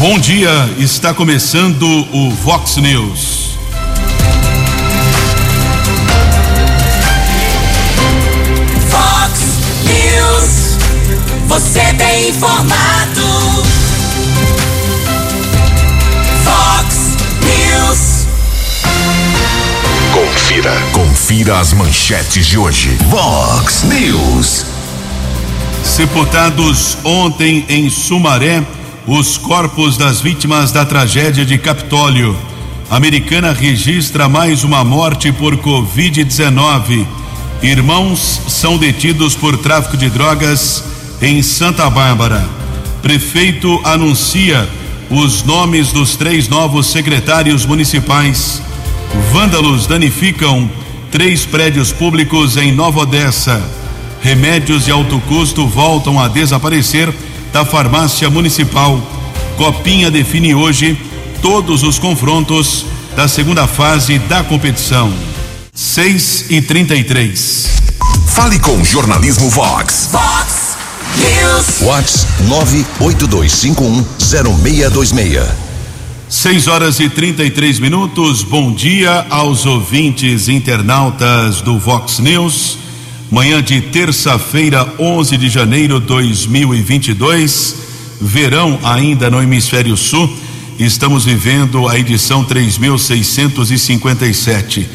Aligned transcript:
Bom 0.00 0.18
dia, 0.18 0.50
está 0.78 1.12
começando 1.12 1.82
o 1.82 2.30
Vox 2.30 2.78
News. 2.78 3.58
Vox 8.88 9.40
News, 9.84 10.78
você 11.46 11.92
tem 11.98 12.30
informado. 12.30 13.62
Vox 16.44 16.96
News. 17.44 18.26
Confira. 20.14 20.72
Confira 20.94 21.58
as 21.58 21.74
manchetes 21.74 22.46
de 22.46 22.56
hoje. 22.56 22.96
Vox 23.10 23.82
News. 23.82 24.64
Sepultados 25.84 26.96
ontem 27.04 27.66
em 27.68 27.90
Sumaré 27.90 28.64
os 29.06 29.38
corpos 29.38 29.96
das 29.96 30.20
vítimas 30.20 30.72
da 30.72 30.84
tragédia 30.84 31.44
de 31.44 31.56
Capitólio. 31.58 32.36
Americana 32.90 33.52
registra 33.52 34.28
mais 34.28 34.62
uma 34.64 34.84
morte 34.84 35.32
por 35.32 35.56
Covid-19. 35.56 37.06
Irmãos 37.62 38.40
são 38.48 38.76
detidos 38.76 39.34
por 39.34 39.56
tráfico 39.58 39.96
de 39.96 40.10
drogas 40.10 40.84
em 41.22 41.42
Santa 41.42 41.88
Bárbara. 41.88 42.46
Prefeito 43.02 43.80
anuncia 43.84 44.68
os 45.08 45.42
nomes 45.44 45.92
dos 45.92 46.16
três 46.16 46.48
novos 46.48 46.86
secretários 46.86 47.64
municipais. 47.64 48.62
Vândalos 49.32 49.86
danificam 49.86 50.70
três 51.10 51.44
prédios 51.44 51.92
públicos 51.92 52.56
em 52.56 52.72
Nova 52.72 53.00
Odessa. 53.00 53.62
Remédios 54.22 54.84
de 54.84 54.90
alto 54.90 55.18
custo 55.20 55.66
voltam 55.66 56.20
a 56.20 56.28
desaparecer 56.28 57.12
da 57.52 57.64
farmácia 57.64 58.30
municipal. 58.30 59.00
Copinha 59.56 60.10
define 60.10 60.54
hoje 60.54 60.98
todos 61.42 61.82
os 61.82 61.98
confrontos 61.98 62.86
da 63.16 63.28
segunda 63.28 63.66
fase 63.66 64.18
da 64.20 64.42
competição. 64.42 65.12
6 65.74 66.46
e 66.50 66.62
33. 66.62 67.66
Fale 68.28 68.58
com 68.58 68.76
o 68.76 68.84
Jornalismo 68.84 69.50
Vox. 69.50 70.08
Vox 70.10 70.76
News. 71.16 71.80
Vox 71.80 72.26
982510626. 73.00 75.46
6 76.28 76.68
horas 76.68 77.00
e 77.00 77.08
33 77.08 77.80
minutos. 77.80 78.44
Bom 78.44 78.72
dia 78.72 79.26
aos 79.28 79.66
ouvintes 79.66 80.48
internautas 80.48 81.60
do 81.60 81.76
Vox 81.78 82.20
News. 82.20 82.78
Manhã 83.30 83.62
de 83.62 83.80
terça-feira, 83.80 84.92
11 84.98 85.36
de 85.36 85.48
janeiro 85.48 86.00
de 86.00 86.06
2022, 86.06 87.76
verão 88.20 88.76
ainda 88.82 89.30
no 89.30 89.40
hemisfério 89.40 89.96
sul. 89.96 90.28
Estamos 90.80 91.26
vivendo 91.26 91.86
a 91.86 91.96
edição 91.96 92.42
3657. 92.42 94.88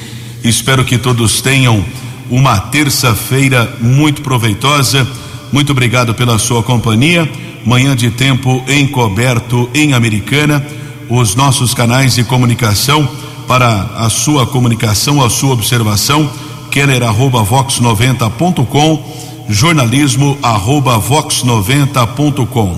Espero 0.44 0.84
que 0.84 0.98
todos 0.98 1.40
tenham 1.40 1.86
uma 2.30 2.60
terça-feira 2.60 3.78
muito 3.80 4.22
proveitosa. 4.22 5.08
Muito 5.50 5.72
obrigado 5.72 6.14
pela 6.14 6.38
sua 6.38 6.62
companhia. 6.62 7.32
Manhã 7.66 7.96
de 7.96 8.12
tempo 8.12 8.62
encoberto 8.68 9.70
em 9.74 9.94
Americana. 9.94 10.62
Os 11.08 11.36
nossos 11.36 11.74
canais 11.74 12.16
de 12.16 12.26
comunicação 12.26 13.08
para 13.48 13.92
a 13.96 14.10
sua 14.10 14.46
comunicação, 14.46 15.24
a 15.24 15.30
sua 15.30 15.54
observação 15.54 16.30
keller 16.76 17.04
arroba 17.04 17.42
vox 17.42 17.80
90.com, 17.80 19.02
jornalismo 19.48 20.38
arroba 20.44 20.98
vox 20.98 21.42
90.com. 21.42 22.78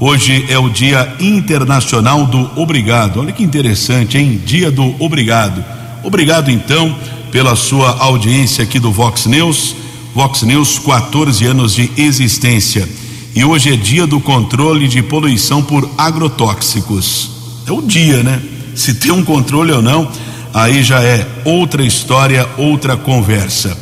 Hoje 0.00 0.46
é 0.48 0.58
o 0.58 0.68
Dia 0.68 1.14
Internacional 1.20 2.26
do 2.26 2.50
Obrigado. 2.60 3.20
Olha 3.20 3.30
que 3.30 3.44
interessante, 3.44 4.18
hein? 4.18 4.42
Dia 4.44 4.72
do 4.72 4.96
Obrigado. 4.98 5.64
Obrigado 6.02 6.50
então 6.50 6.92
pela 7.30 7.54
sua 7.54 7.96
audiência 8.00 8.64
aqui 8.64 8.80
do 8.80 8.90
Vox 8.90 9.26
News. 9.26 9.76
Vox 10.12 10.42
News, 10.42 10.80
14 10.80 11.46
anos 11.46 11.72
de 11.72 11.88
existência. 11.96 12.88
E 13.32 13.44
hoje 13.44 13.72
é 13.72 13.76
dia 13.76 14.08
do 14.08 14.18
controle 14.18 14.88
de 14.88 15.02
poluição 15.02 15.62
por 15.62 15.88
agrotóxicos. 15.96 17.30
É 17.64 17.70
o 17.70 17.80
dia, 17.80 18.24
né? 18.24 18.42
Se 18.74 18.94
tem 18.94 19.12
um 19.12 19.24
controle 19.24 19.70
ou 19.70 19.80
não 19.80 20.10
aí 20.56 20.82
já 20.82 21.02
é 21.02 21.26
outra 21.44 21.84
história, 21.84 22.48
outra 22.56 22.96
conversa. 22.96 23.76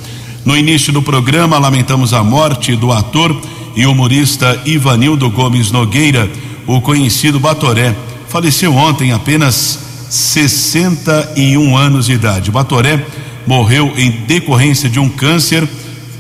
No 0.45 0.57
início 0.57 0.93
do 0.93 1.01
programa, 1.01 1.57
lamentamos 1.57 2.13
a 2.13 2.25
morte 2.25 2.75
do 2.75 2.91
ator 2.91 3.41
e 3.77 3.87
humorista 3.87 4.61
Ivanildo 4.67 5.31
Gomes 5.31 5.71
Nogueira, 5.71 6.29
o 6.67 6.81
conhecido 6.81 7.39
Batoré. 7.39 7.95
Faleceu 8.29 8.75
ontem, 8.75 9.13
apenas 9.13 9.79
61 10.11 11.77
anos 11.77 12.07
de 12.07 12.15
idade. 12.15 12.51
Batoré 12.51 13.07
morreu 13.47 13.93
em 13.97 14.11
decorrência 14.11 14.91
de 14.91 14.99
um 14.99 15.09
câncer, 15.09 15.69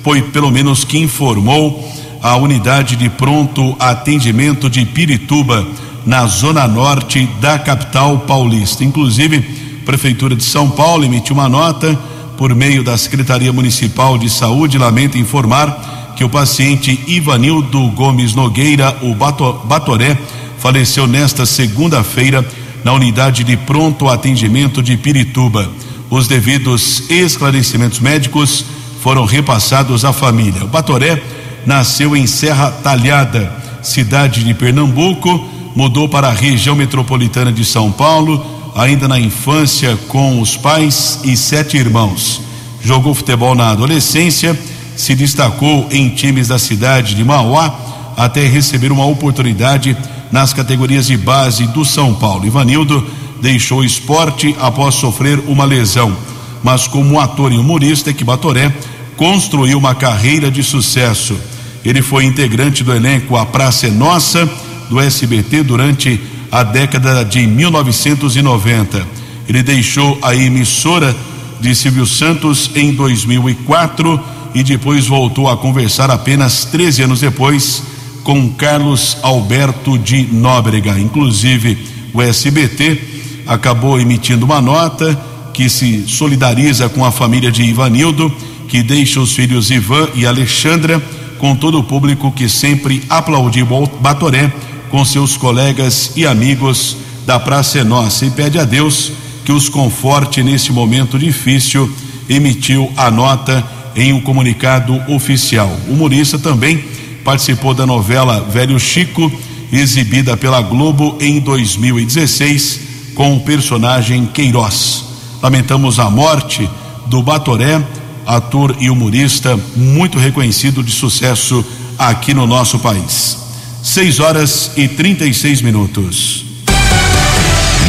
foi 0.04 0.22
pelo 0.22 0.52
menos 0.52 0.84
que 0.84 0.98
informou 0.98 1.92
a 2.22 2.36
unidade 2.36 2.94
de 2.94 3.10
pronto 3.10 3.74
atendimento 3.80 4.70
de 4.70 4.84
Pirituba, 4.84 5.66
na 6.06 6.26
zona 6.26 6.68
norte 6.68 7.28
da 7.40 7.58
capital 7.58 8.20
paulista. 8.20 8.84
Inclusive, 8.84 9.63
Prefeitura 9.84 10.34
de 10.34 10.42
São 10.42 10.70
Paulo 10.70 11.04
emitiu 11.04 11.34
uma 11.34 11.48
nota 11.48 11.98
por 12.36 12.54
meio 12.54 12.82
da 12.82 12.96
Secretaria 12.96 13.52
Municipal 13.52 14.18
de 14.18 14.28
Saúde 14.28 14.78
lamenta 14.78 15.18
informar 15.18 16.14
que 16.16 16.24
o 16.24 16.28
paciente 16.28 16.98
Ivanildo 17.06 17.88
Gomes 17.88 18.34
Nogueira, 18.34 18.96
o 19.02 19.14
Batoré, 19.14 20.18
faleceu 20.58 21.06
nesta 21.06 21.44
segunda-feira 21.44 22.44
na 22.82 22.92
unidade 22.92 23.44
de 23.44 23.56
pronto 23.56 24.08
atendimento 24.08 24.82
de 24.82 24.96
Pirituba. 24.96 25.68
Os 26.10 26.26
devidos 26.26 27.08
esclarecimentos 27.10 28.00
médicos 28.00 28.64
foram 29.00 29.24
repassados 29.24 30.04
à 30.04 30.12
família. 30.12 30.64
O 30.64 30.68
Batoré 30.68 31.22
nasceu 31.66 32.16
em 32.16 32.26
Serra 32.26 32.70
Talhada, 32.70 33.52
cidade 33.82 34.44
de 34.44 34.54
Pernambuco, 34.54 35.48
mudou 35.74 36.08
para 36.08 36.28
a 36.28 36.32
região 36.32 36.76
metropolitana 36.76 37.52
de 37.52 37.64
São 37.64 37.90
Paulo 37.90 38.53
ainda 38.74 39.06
na 39.06 39.20
infância 39.20 39.96
com 40.08 40.40
os 40.40 40.56
pais 40.56 41.20
e 41.24 41.36
sete 41.36 41.76
irmãos. 41.76 42.40
Jogou 42.82 43.14
futebol 43.14 43.54
na 43.54 43.70
adolescência, 43.70 44.58
se 44.96 45.14
destacou 45.14 45.86
em 45.90 46.08
times 46.10 46.48
da 46.48 46.58
cidade 46.58 47.14
de 47.14 47.24
Mauá 47.24 48.12
até 48.16 48.46
receber 48.46 48.92
uma 48.92 49.06
oportunidade 49.06 49.96
nas 50.30 50.52
categorias 50.52 51.06
de 51.06 51.16
base 51.16 51.66
do 51.68 51.84
São 51.84 52.14
Paulo. 52.14 52.46
Ivanildo 52.46 53.06
deixou 53.40 53.78
o 53.78 53.84
esporte 53.84 54.54
após 54.60 54.96
sofrer 54.96 55.38
uma 55.46 55.64
lesão, 55.64 56.16
mas 56.62 56.86
como 56.86 57.20
ator 57.20 57.52
e 57.52 57.58
humorista 57.58 58.12
que 58.12 58.24
Batoré 58.24 58.72
construiu 59.16 59.78
uma 59.78 59.94
carreira 59.94 60.50
de 60.50 60.62
sucesso. 60.62 61.36
Ele 61.84 62.02
foi 62.02 62.24
integrante 62.24 62.82
do 62.82 62.92
elenco 62.94 63.36
A 63.36 63.46
Praça 63.46 63.86
é 63.86 63.90
Nossa 63.90 64.48
do 64.88 64.98
SBT 64.98 65.62
durante 65.62 66.20
a 66.54 66.62
década 66.62 67.24
de 67.24 67.44
1990. 67.48 69.04
Ele 69.48 69.60
deixou 69.60 70.16
a 70.22 70.36
emissora 70.36 71.14
de 71.60 71.74
Silvio 71.74 72.06
Santos 72.06 72.70
em 72.76 72.92
2004 72.94 74.20
e 74.54 74.62
depois 74.62 75.08
voltou 75.08 75.50
a 75.50 75.56
conversar 75.56 76.12
apenas 76.12 76.64
13 76.66 77.02
anos 77.02 77.18
depois 77.18 77.82
com 78.22 78.50
Carlos 78.50 79.16
Alberto 79.20 79.98
de 79.98 80.28
Nóbrega. 80.32 80.96
Inclusive, 80.96 81.76
o 82.12 82.22
SBT 82.22 83.00
acabou 83.48 84.00
emitindo 84.00 84.46
uma 84.46 84.60
nota 84.60 85.20
que 85.52 85.68
se 85.68 86.04
solidariza 86.06 86.88
com 86.88 87.04
a 87.04 87.10
família 87.10 87.50
de 87.50 87.64
Ivanildo, 87.64 88.32
que 88.68 88.80
deixa 88.80 89.18
os 89.18 89.32
filhos 89.32 89.72
Ivan 89.72 90.06
e 90.14 90.24
Alexandra, 90.24 91.02
com 91.36 91.56
todo 91.56 91.80
o 91.80 91.82
público 91.82 92.30
que 92.30 92.48
sempre 92.48 93.02
aplaudiu 93.10 93.66
Batoré 94.00 94.52
com 94.90 95.04
seus 95.04 95.36
colegas 95.36 96.12
e 96.16 96.26
amigos 96.26 96.96
da 97.26 97.38
Praça 97.40 97.78
é 97.78 97.84
Nossa 97.84 98.26
e 98.26 98.30
pede 98.30 98.58
a 98.58 98.64
Deus 98.64 99.12
que 99.44 99.52
os 99.52 99.68
conforte 99.68 100.42
nesse 100.42 100.72
momento 100.72 101.18
difícil. 101.18 101.90
Emitiu 102.28 102.90
a 102.96 103.10
nota 103.10 103.64
em 103.94 104.12
um 104.12 104.20
comunicado 104.20 105.00
oficial. 105.08 105.70
O 105.88 105.92
humorista 105.92 106.38
também 106.38 106.84
participou 107.24 107.74
da 107.74 107.86
novela 107.86 108.40
Velho 108.40 108.78
Chico, 108.78 109.30
exibida 109.72 110.36
pela 110.36 110.60
Globo 110.60 111.16
em 111.20 111.40
2016, 111.40 112.80
com 113.14 113.36
o 113.36 113.40
personagem 113.40 114.26
Queiroz. 114.26 115.04
Lamentamos 115.42 115.98
a 115.98 116.08
morte 116.08 116.68
do 117.06 117.22
Batoré, 117.22 117.82
ator 118.26 118.76
e 118.80 118.88
humorista 118.88 119.58
muito 119.76 120.18
reconhecido 120.18 120.82
de 120.82 120.90
sucesso 120.90 121.64
aqui 121.98 122.32
no 122.32 122.46
nosso 122.46 122.78
país. 122.78 123.43
6 123.84 124.18
horas 124.18 124.72
e 124.78 124.88
36 124.88 125.60
minutos. 125.60 126.46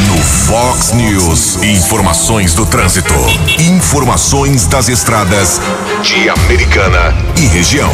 No 0.06 0.18
Fox 0.18 0.92
News, 0.92 1.56
informações 1.62 2.52
do 2.52 2.66
trânsito, 2.66 3.14
informações 3.58 4.66
das 4.66 4.90
estradas 4.90 5.58
de 6.02 6.28
Americana 6.28 7.14
e 7.38 7.46
região. 7.46 7.90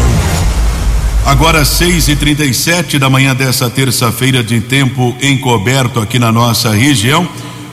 Agora 1.25 1.65
6 1.65 2.09
e 2.09 2.17
37 2.17 2.99
da 2.99 3.09
manhã 3.09 3.37
dessa 3.37 3.71
terça-feira 3.71 4.43
de 4.43 4.61
tempo 4.61 5.17
encoberto 5.23 6.01
aqui 6.01 6.19
na 6.19 6.33
nossa 6.33 6.73
região. 6.73 7.29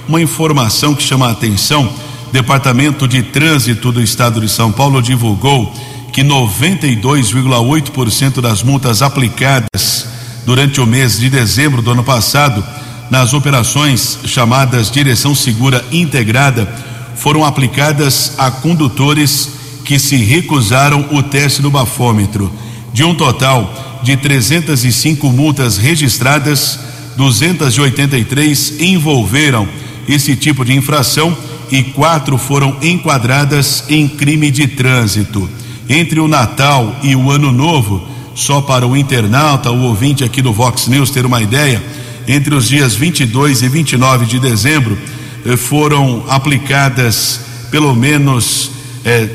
Uma 0.08 0.22
informação 0.22 0.94
que 0.94 1.02
chama 1.02 1.28
a 1.28 1.32
atenção: 1.32 1.92
Departamento 2.32 3.08
de 3.08 3.24
Trânsito 3.24 3.92
do 3.92 4.00
Estado 4.00 4.40
de 4.40 4.48
São 4.48 4.72
Paulo 4.72 5.02
divulgou 5.02 5.74
que 6.14 6.22
92,8% 6.22 8.42
das 8.42 8.62
multas 8.62 9.02
aplicadas 9.02 10.19
durante 10.46 10.82
o 10.82 10.86
mês 10.86 11.20
de 11.20 11.30
dezembro 11.30 11.82
do 11.82 11.92
ano 11.92 12.04
passado 12.04 12.64
nas 13.10 13.34
operações 13.34 14.20
chamadas 14.26 14.92
Direção 14.92 15.34
Segura 15.34 15.84
Integrada 15.92 16.68
foram 17.16 17.44
aplicadas 17.44 18.34
a 18.38 18.50
condutores 18.50 19.50
que 19.84 19.98
se 19.98 20.18
recusaram 20.18 21.06
o 21.12 21.24
teste 21.24 21.62
do 21.62 21.72
bafômetro. 21.72 22.52
De 22.94 23.04
um 23.04 23.16
total 23.16 24.00
de 24.04 24.16
305 24.16 25.30
multas 25.32 25.78
registradas, 25.78 26.80
283 27.18 28.80
envolveram 28.80 29.68
esse 30.08 30.36
tipo 30.36 30.64
de 30.64 30.74
infração 30.74 31.36
e 31.72 31.84
quatro 31.84 32.38
foram 32.38 32.78
enquadradas 32.82 33.84
em 33.90 34.08
crime 34.08 34.50
de 34.50 34.68
trânsito. 34.68 35.50
Entre 35.88 36.20
o 36.20 36.28
Natal 36.28 36.96
e 37.04 37.16
o 37.16 37.30
Ano 37.30 37.52
Novo, 37.52 38.08
só 38.40 38.62
para 38.62 38.88
o 38.88 38.96
internauta, 38.96 39.70
o 39.70 39.84
ouvinte 39.84 40.24
aqui 40.24 40.42
do 40.42 40.54
Vox 40.54 40.88
News 40.88 41.10
ter 41.10 41.26
uma 41.26 41.42
ideia, 41.42 41.84
entre 42.28 42.56
os 42.56 42.70
dias 42.70 42.96
22 42.96 43.62
e 43.64 43.68
29 43.68 44.26
de 44.26 44.40
dezembro 44.40 44.98
eh, 45.46 45.58
foram 45.58 46.24
aplicadas 46.30 47.42
pelo 47.70 47.94
menos 47.94 48.72
eh, 49.04 49.30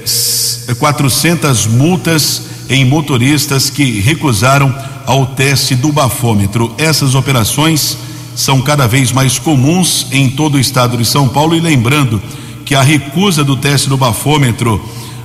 400 0.78 1.66
multas 1.66 2.42
em 2.70 2.84
motoristas 2.84 3.68
que 3.68 4.00
recusaram 4.00 4.74
ao 5.04 5.26
teste 5.26 5.74
do 5.74 5.92
bafômetro. 5.92 6.74
Essas 6.78 7.14
operações 7.14 7.98
são 8.34 8.62
cada 8.62 8.88
vez 8.88 9.12
mais 9.12 9.38
comuns 9.38 10.06
em 10.12 10.30
todo 10.30 10.54
o 10.54 10.60
estado 10.60 10.96
de 10.96 11.04
São 11.04 11.28
Paulo 11.28 11.54
e 11.54 11.60
lembrando 11.60 12.22
que 12.64 12.74
a 12.74 12.82
recusa 12.82 13.44
do 13.44 13.54
teste 13.54 13.88
do 13.88 13.98
bafômetro 13.98 14.82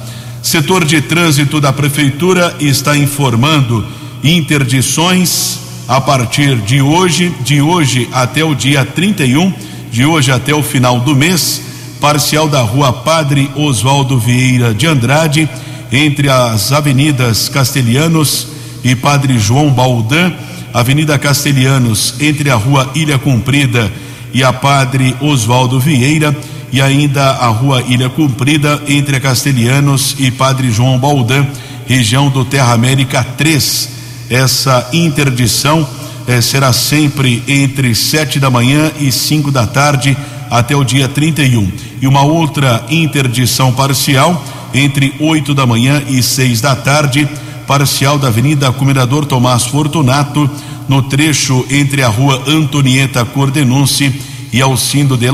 Setor 0.42 0.84
de 0.84 1.00
trânsito 1.00 1.60
da 1.60 1.72
prefeitura 1.72 2.54
está 2.60 2.96
informando 2.96 3.84
interdições 4.22 5.58
a 5.88 6.00
partir 6.00 6.56
de 6.58 6.80
hoje, 6.80 7.34
de 7.42 7.60
hoje 7.60 8.08
até 8.12 8.44
o 8.44 8.54
dia 8.54 8.84
31, 8.84 9.52
de 9.90 10.04
hoje 10.04 10.30
até 10.30 10.54
o 10.54 10.62
final 10.62 11.00
do 11.00 11.14
mês, 11.14 11.62
parcial 12.00 12.48
da 12.48 12.60
rua 12.60 12.92
Padre 12.92 13.50
Oswaldo 13.56 14.18
Vieira 14.18 14.72
de 14.72 14.86
Andrade, 14.86 15.48
entre 15.92 16.28
as 16.28 16.72
avenidas 16.72 17.48
Castelhanos 17.48 18.55
e 18.84 18.94
Padre 18.94 19.38
João 19.38 19.70
Baldan, 19.70 20.32
Avenida 20.72 21.18
Castelhanos, 21.18 22.14
entre 22.20 22.50
a 22.50 22.54
rua 22.54 22.90
Ilha 22.94 23.18
Comprida 23.18 23.90
e 24.32 24.42
a 24.44 24.52
Padre 24.52 25.14
Oswaldo 25.20 25.80
Vieira, 25.80 26.36
e 26.72 26.80
ainda 26.80 27.30
a 27.30 27.46
rua 27.48 27.82
Ilha 27.88 28.08
Comprida, 28.08 28.82
entre 28.88 29.16
a 29.16 29.20
Castelhanos 29.20 30.16
e 30.18 30.30
Padre 30.30 30.70
João 30.70 30.98
Baldan, 30.98 31.46
região 31.86 32.28
do 32.28 32.44
Terra 32.44 32.72
América 32.72 33.24
3 33.24 33.96
essa 34.28 34.88
interdição 34.92 35.88
eh, 36.26 36.40
será 36.40 36.72
sempre 36.72 37.42
entre 37.46 37.94
sete 37.94 38.40
da 38.40 38.50
manhã 38.50 38.90
e 38.98 39.12
cinco 39.12 39.52
da 39.52 39.66
tarde 39.66 40.16
até 40.50 40.74
o 40.74 40.84
dia 40.84 41.08
31. 41.08 41.70
E 42.00 42.08
uma 42.08 42.22
outra 42.22 42.84
interdição 42.90 43.72
parcial 43.72 44.44
entre 44.74 45.14
oito 45.20 45.54
da 45.54 45.64
manhã 45.64 46.02
e 46.08 46.22
seis 46.22 46.60
da 46.60 46.74
tarde, 46.74 47.28
parcial 47.66 48.18
da 48.18 48.28
Avenida 48.28 48.72
Comendador 48.72 49.26
Tomás 49.26 49.64
Fortunato, 49.66 50.48
no 50.88 51.02
trecho 51.02 51.66
entre 51.68 52.02
a 52.02 52.08
rua 52.08 52.42
Antonieta 52.46 53.24
Cordenunce 53.24 54.14
e 54.52 54.62
Alcindo 54.62 55.16
de 55.16 55.26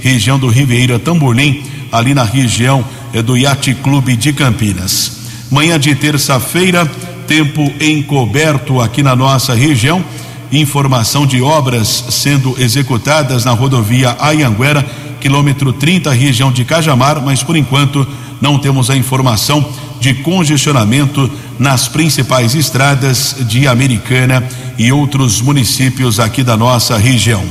região 0.00 0.38
do 0.38 0.48
Ribeira 0.48 0.98
Tamborlim, 0.98 1.62
ali 1.92 2.14
na 2.14 2.24
região 2.24 2.84
eh, 3.12 3.22
do 3.22 3.36
Yacht 3.36 3.74
Clube 3.76 4.16
de 4.16 4.32
Campinas. 4.32 5.12
Manhã 5.50 5.78
de 5.78 5.94
terça-feira, 5.94 6.84
tempo 7.26 7.72
encoberto 7.80 8.80
aqui 8.80 9.02
na 9.02 9.14
nossa 9.14 9.54
região. 9.54 10.04
Informação 10.52 11.26
de 11.26 11.40
obras 11.40 12.04
sendo 12.10 12.54
executadas 12.58 13.44
na 13.44 13.52
rodovia 13.52 14.16
Ayanguera, 14.18 14.84
quilômetro 15.20 15.72
30, 15.72 16.12
região 16.12 16.52
de 16.52 16.64
Cajamar, 16.64 17.22
mas 17.24 17.42
por 17.42 17.56
enquanto 17.56 18.06
não 18.40 18.58
temos 18.58 18.90
a 18.90 18.96
informação 18.96 19.64
de 20.04 20.12
congestionamento 20.12 21.30
nas 21.58 21.88
principais 21.88 22.54
estradas 22.54 23.36
de 23.40 23.66
Americana 23.66 24.46
e 24.76 24.92
outros 24.92 25.40
municípios 25.40 26.20
aqui 26.20 26.42
da 26.42 26.58
nossa 26.58 26.98
região. 26.98 27.42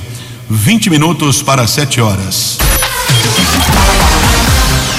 20 0.47 0.91
minutos 0.91 1.41
para 1.41 1.65
7 1.65 1.99
horas. 1.99 2.59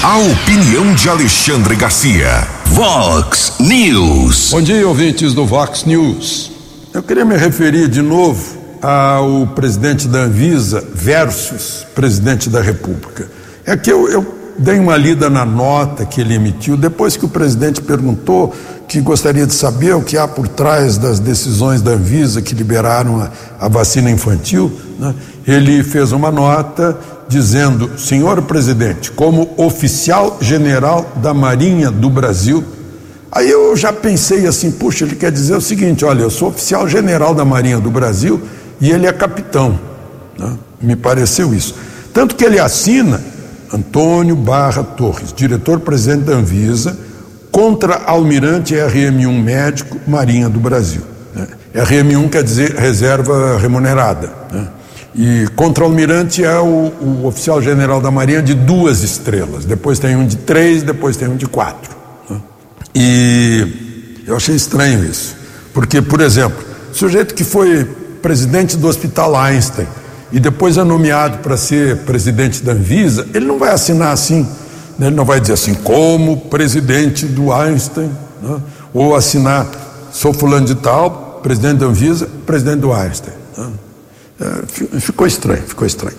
A 0.03 0.19
opinião 0.19 0.97
de 0.97 1.09
Alexandre 1.09 1.77
Garcia. 1.77 2.45
Vox 2.67 3.53
News. 3.61 4.51
Bom 4.51 4.61
dia, 4.61 4.89
ouvintes 4.89 5.33
do 5.33 5.47
Vox 5.47 5.85
News. 5.85 6.51
Eu 6.93 7.05
queria 7.05 7.25
me 7.25 7.37
referir 7.37 7.87
de 7.87 8.03
novo 8.03 8.59
ao 8.83 9.47
presidente 9.47 10.09
da 10.09 10.23
Anvisa 10.23 10.85
versus 10.93 11.87
presidente 11.95 12.51
da 12.51 12.61
República. 12.61 13.31
É 13.65 13.77
que 13.77 13.93
eu, 13.93 14.09
eu 14.09 14.44
dei 14.59 14.79
uma 14.79 14.97
lida 14.97 15.29
na 15.29 15.45
nota 15.45 16.05
que 16.05 16.21
ele 16.21 16.35
emitiu 16.35 16.77
depois 16.77 17.17
que 17.17 17.25
o 17.25 17.29
presidente 17.29 17.81
perguntou 17.81 18.55
que 18.87 19.01
gostaria 19.01 19.47
de 19.47 19.55
saber 19.55 19.95
o 19.95 20.03
que 20.03 20.17
há 20.17 20.29
por 20.29 20.47
trás 20.47 20.99
das 20.99 21.19
decisões 21.19 21.81
da 21.81 21.93
Anvisa 21.93 22.43
que 22.43 22.55
liberaram 22.55 23.21
a, 23.21 23.31
a 23.59 23.69
vacina 23.69 24.11
infantil. 24.11 24.71
Né? 24.99 25.15
Ele 25.47 25.83
fez 25.83 26.13
uma 26.13 26.31
nota 26.31 26.97
dizendo: 27.29 27.99
Senhor 27.99 28.41
presidente, 28.43 29.11
como 29.11 29.51
oficial 29.57 30.39
general 30.41 31.11
da 31.17 31.35
Marinha 31.35 31.91
do 31.91 32.11
Brasil. 32.11 32.63
Aí 33.33 33.51
eu 33.51 33.75
já 33.77 33.93
pensei 33.93 34.47
assim: 34.47 34.71
puxa, 34.71 35.05
ele 35.05 35.17
quer 35.17 35.33
dizer 35.33 35.57
o 35.57 35.61
seguinte: 35.61 36.05
olha, 36.05 36.23
eu 36.23 36.31
sou 36.31 36.49
oficial 36.49 36.89
general 36.89 37.35
da 37.35 37.45
Marinha 37.45 37.81
do 37.81 37.91
Brasil 37.91 38.41
e 38.81 38.91
ele 38.91 39.07
é 39.07 39.13
capitão. 39.13 39.79
Né? 40.39 40.53
Me 40.81 40.95
pareceu 40.95 41.55
isso. 41.55 41.75
Tanto 42.13 42.37
que 42.37 42.45
ele 42.45 42.61
assina 42.61 43.21
Antônio 43.73 44.37
Barra 44.37 44.83
Torres, 44.83 45.33
diretor-presidente 45.33 46.25
da 46.25 46.35
Anvisa, 46.35 46.97
contra-almirante 47.51 48.75
RM1 48.75 49.43
médico 49.43 49.99
Marinha 50.07 50.49
do 50.49 50.59
Brasil. 50.59 51.03
Né? 51.35 51.47
RM1 51.75 52.29
quer 52.31 52.43
dizer 52.43 52.75
reserva 52.75 53.59
remunerada. 53.59 54.33
Né? 54.53 54.69
E 55.15 55.47
contra-almirante 55.55 56.45
é 56.45 56.59
o, 56.59 56.93
o, 57.01 57.27
oficial 57.27 57.63
general 57.63 58.01
da 58.01 58.11
Marinha 58.11 58.43
de 58.43 58.55
duas 58.55 59.03
estrelas. 59.03 59.65
Depois 59.65 59.99
tem 59.99 60.17
um 60.17 60.27
de 60.27 60.37
três, 60.37 60.83
depois 60.83 61.17
tem 61.17 61.29
um 61.29 61.37
de 61.37 61.47
quatro. 61.47 61.95
Né? 62.29 62.41
E 62.95 64.23
eu 64.27 64.37
achei 64.37 64.57
estranho 64.57 65.05
isso. 65.05 65.37
Porque, 65.73 66.03
por 66.03 66.21
exemplo, 66.21 66.65
sujeito 66.93 67.35
que 67.35 67.45
foi 67.45 67.85
presidente 68.21 68.77
do 68.77 68.89
Hospital 68.89 69.37
Einstein 69.37 69.87
e 70.35 70.41
depois 70.41 70.77
é 70.77 70.83
nomeado 70.83 71.39
para 71.39 71.57
ser 71.57 71.99
presidente 71.99 72.61
da 72.61 72.73
Anvisa, 72.73 73.25
ele 73.33 73.47
não 73.47 73.57
vai 73.57 73.71
assinar 73.71 74.13
assim. 74.13 74.43
Né? 74.99 75.07
Ele 75.07 75.15
não 75.15 75.25
vai 75.25 75.41
dizer 75.41 75.53
assim, 75.53 75.75
como 75.75 76.37
presidente 76.37 77.25
do 77.25 77.53
Einstein, 77.53 78.11
né? 78.43 78.61
ou 78.93 79.15
assinar, 79.15 79.71
sou 80.13 80.35
fulano 80.35 80.67
de 80.67 80.75
tal, 80.75 81.39
presidente 81.41 81.77
da 81.77 81.87
Anvisa, 81.87 82.29
presidente 82.45 82.81
do 82.81 82.93
Einstein. 82.93 83.33
Né? 83.57 83.69
É, 84.41 84.99
ficou 84.99 85.25
estranho, 85.25 85.63
ficou 85.63 85.87
estranho. 85.87 86.17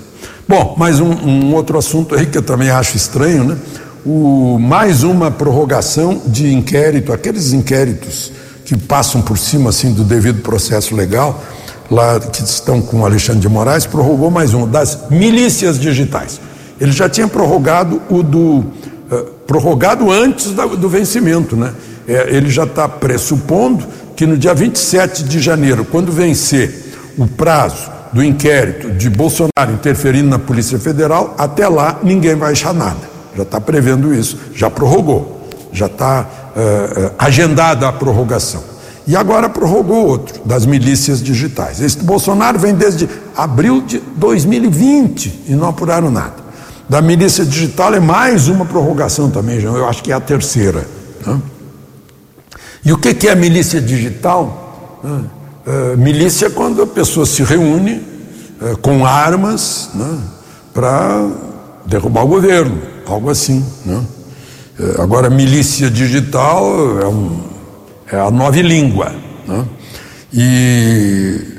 Bom, 0.48 0.76
mais 0.78 1.02
um, 1.02 1.12
um, 1.12 1.54
outro 1.54 1.78
assunto 1.78 2.16
aí 2.16 2.26
que 2.26 2.38
eu 2.38 2.44
também 2.44 2.70
acho 2.70 2.96
estranho, 2.96 3.44
né? 3.44 3.58
O, 4.06 4.58
mais 4.58 5.04
uma 5.04 5.30
prorrogação 5.30 6.22
de 6.26 6.54
inquérito, 6.54 7.12
aqueles 7.12 7.52
inquéritos 7.52 8.32
que 8.64 8.78
passam 8.78 9.22
por 9.22 9.38
cima 9.38 9.72
assim 9.72 9.92
do 9.92 10.06
devido 10.06 10.42
processo 10.42 10.96
legal, 10.96 11.44
lá 11.90 12.20
que 12.20 12.44
estão 12.44 12.82
com 12.82 13.02
o 13.02 13.06
Alexandre 13.06 13.42
de 13.42 13.50
Moraes, 13.50 13.86
prorrogou 13.86 14.32
mais 14.32 14.54
um, 14.54 14.68
das 14.68 15.10
milícias 15.10 15.80
digitais. 15.80 16.40
Ele 16.80 16.92
já 16.92 17.08
tinha 17.10 17.28
prorrogado 17.28 18.02
o 18.10 18.22
do. 18.22 18.40
Uh, 18.40 19.36
prorrogado 19.46 20.12
antes 20.12 20.52
da, 20.52 20.66
do 20.66 20.90
vencimento, 20.90 21.56
né? 21.56 21.74
É, 22.08 22.36
ele 22.36 22.50
já 22.50 22.64
está 22.64 22.88
pressupondo 22.88 23.86
que 24.16 24.26
no 24.26 24.38
dia 24.38 24.54
27 24.54 25.24
de 25.24 25.40
janeiro, 25.40 25.86
quando 25.86 26.12
vencer 26.12 26.94
o 27.18 27.28
prazo 27.28 27.92
do 28.14 28.24
inquérito 28.24 28.92
de 28.92 29.10
Bolsonaro 29.10 29.72
interferindo 29.74 30.30
na 30.30 30.40
Polícia 30.40 30.80
Federal, 30.80 31.36
até 31.38 31.68
lá 31.68 32.00
ninguém 32.02 32.36
vai 32.36 32.52
achar 32.52 32.74
nada. 32.74 33.16
Já 33.36 33.44
está 33.44 33.60
prevendo 33.60 34.14
isso, 34.14 34.38
já 34.54 34.70
prorrogou, 34.70 35.48
já 35.72 35.88
está 35.88 36.26
uh, 36.56 37.08
uh, 37.08 37.12
agendada 37.18 37.88
a 37.88 37.92
prorrogação. 37.92 38.64
E 39.08 39.16
agora 39.16 39.48
prorrogou 39.48 40.08
outro, 40.08 40.42
das 40.46 40.66
milícias 40.66 41.22
digitais. 41.22 41.80
Esse 41.80 42.00
Bolsonaro 42.00 42.58
vem 42.58 42.74
desde 42.74 43.08
abril 43.36 43.82
de 43.82 44.00
2020 44.16 45.44
e 45.48 45.54
não 45.54 45.70
apuraram 45.70 46.10
nada. 46.10 46.46
Da 46.90 47.02
milícia 47.02 47.46
digital 47.46 47.94
é 47.94 48.00
mais 48.00 48.48
uma 48.48 48.66
prorrogação 48.66 49.30
também, 49.30 49.62
eu 49.62 49.88
acho 49.88 50.04
que 50.04 50.12
é 50.12 50.16
a 50.16 50.20
terceira. 50.20 50.88
Né? 51.26 51.42
E 52.84 52.94
o 52.94 52.98
que 52.98 53.28
é 53.28 53.32
a 53.32 53.36
milícia 53.36 53.82
digital? 53.82 55.00
Uh, 55.04 55.98
milícia 55.98 56.48
é 56.48 56.50
quando 56.50 56.82
a 56.82 56.88
pessoa 56.88 57.26
se 57.26 57.44
reúne 57.44 58.04
uh, 58.62 58.78
com 58.78 59.06
armas 59.06 59.90
né, 59.96 60.20
para 60.74 61.28
derrubar 61.86 62.24
o 62.24 62.28
governo, 62.28 62.80
algo 63.08 63.30
assim. 63.32 63.66
Né? 63.84 64.04
Uh, 64.80 65.02
agora, 65.02 65.30
milícia 65.30 65.90
digital 65.90 67.02
é 67.02 67.08
um 67.08 67.55
é 68.12 68.20
a 68.20 68.30
nova 68.30 68.62
língua. 68.62 69.14
Né? 69.48 69.66
E 70.34 71.56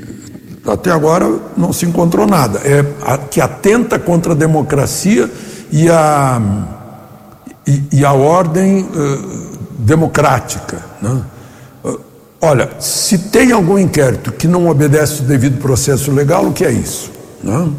até 0.65 0.91
agora 0.91 1.27
não 1.55 1.71
se 1.71 1.85
encontrou 1.85 2.27
nada. 2.27 2.59
É 2.59 2.85
a, 3.05 3.17
que 3.17 3.39
atenta 3.41 3.97
contra 3.97 4.33
a 4.33 4.35
democracia 4.35 5.29
e 5.71 5.89
a, 5.89 6.41
e, 7.65 7.83
e 7.93 8.05
a 8.05 8.13
ordem 8.13 8.81
uh, 8.83 9.57
democrática. 9.79 10.77
Né? 11.01 11.21
Uh, 11.83 11.99
olha, 12.41 12.69
se 12.79 13.17
tem 13.17 13.51
algum 13.51 13.77
inquérito 13.77 14.31
que 14.31 14.47
não 14.47 14.67
obedece 14.67 15.21
o 15.21 15.25
devido 15.25 15.59
processo 15.59 16.11
legal, 16.11 16.45
o 16.45 16.53
que 16.53 16.65
é 16.65 16.71
isso? 16.71 17.11
Né? 17.43 17.69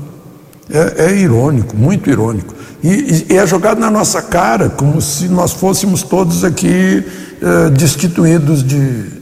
É, 0.71 1.07
é, 1.07 1.15
irônico, 1.17 1.77
muito 1.77 2.11
irônico. 2.11 2.55
E, 2.83 3.27
e, 3.31 3.37
é 3.37 3.47
jogado 3.47 3.81
na 3.81 3.91
nossa 3.91 4.21
cara, 4.21 4.69
como 4.69 5.01
se 5.01 5.27
nós 5.27 5.53
fôssemos 5.53 6.03
todos 6.03 6.45
aqui 6.45 7.05
eh, 7.41 7.71
destituídos 7.71 8.67
de. 8.67 9.19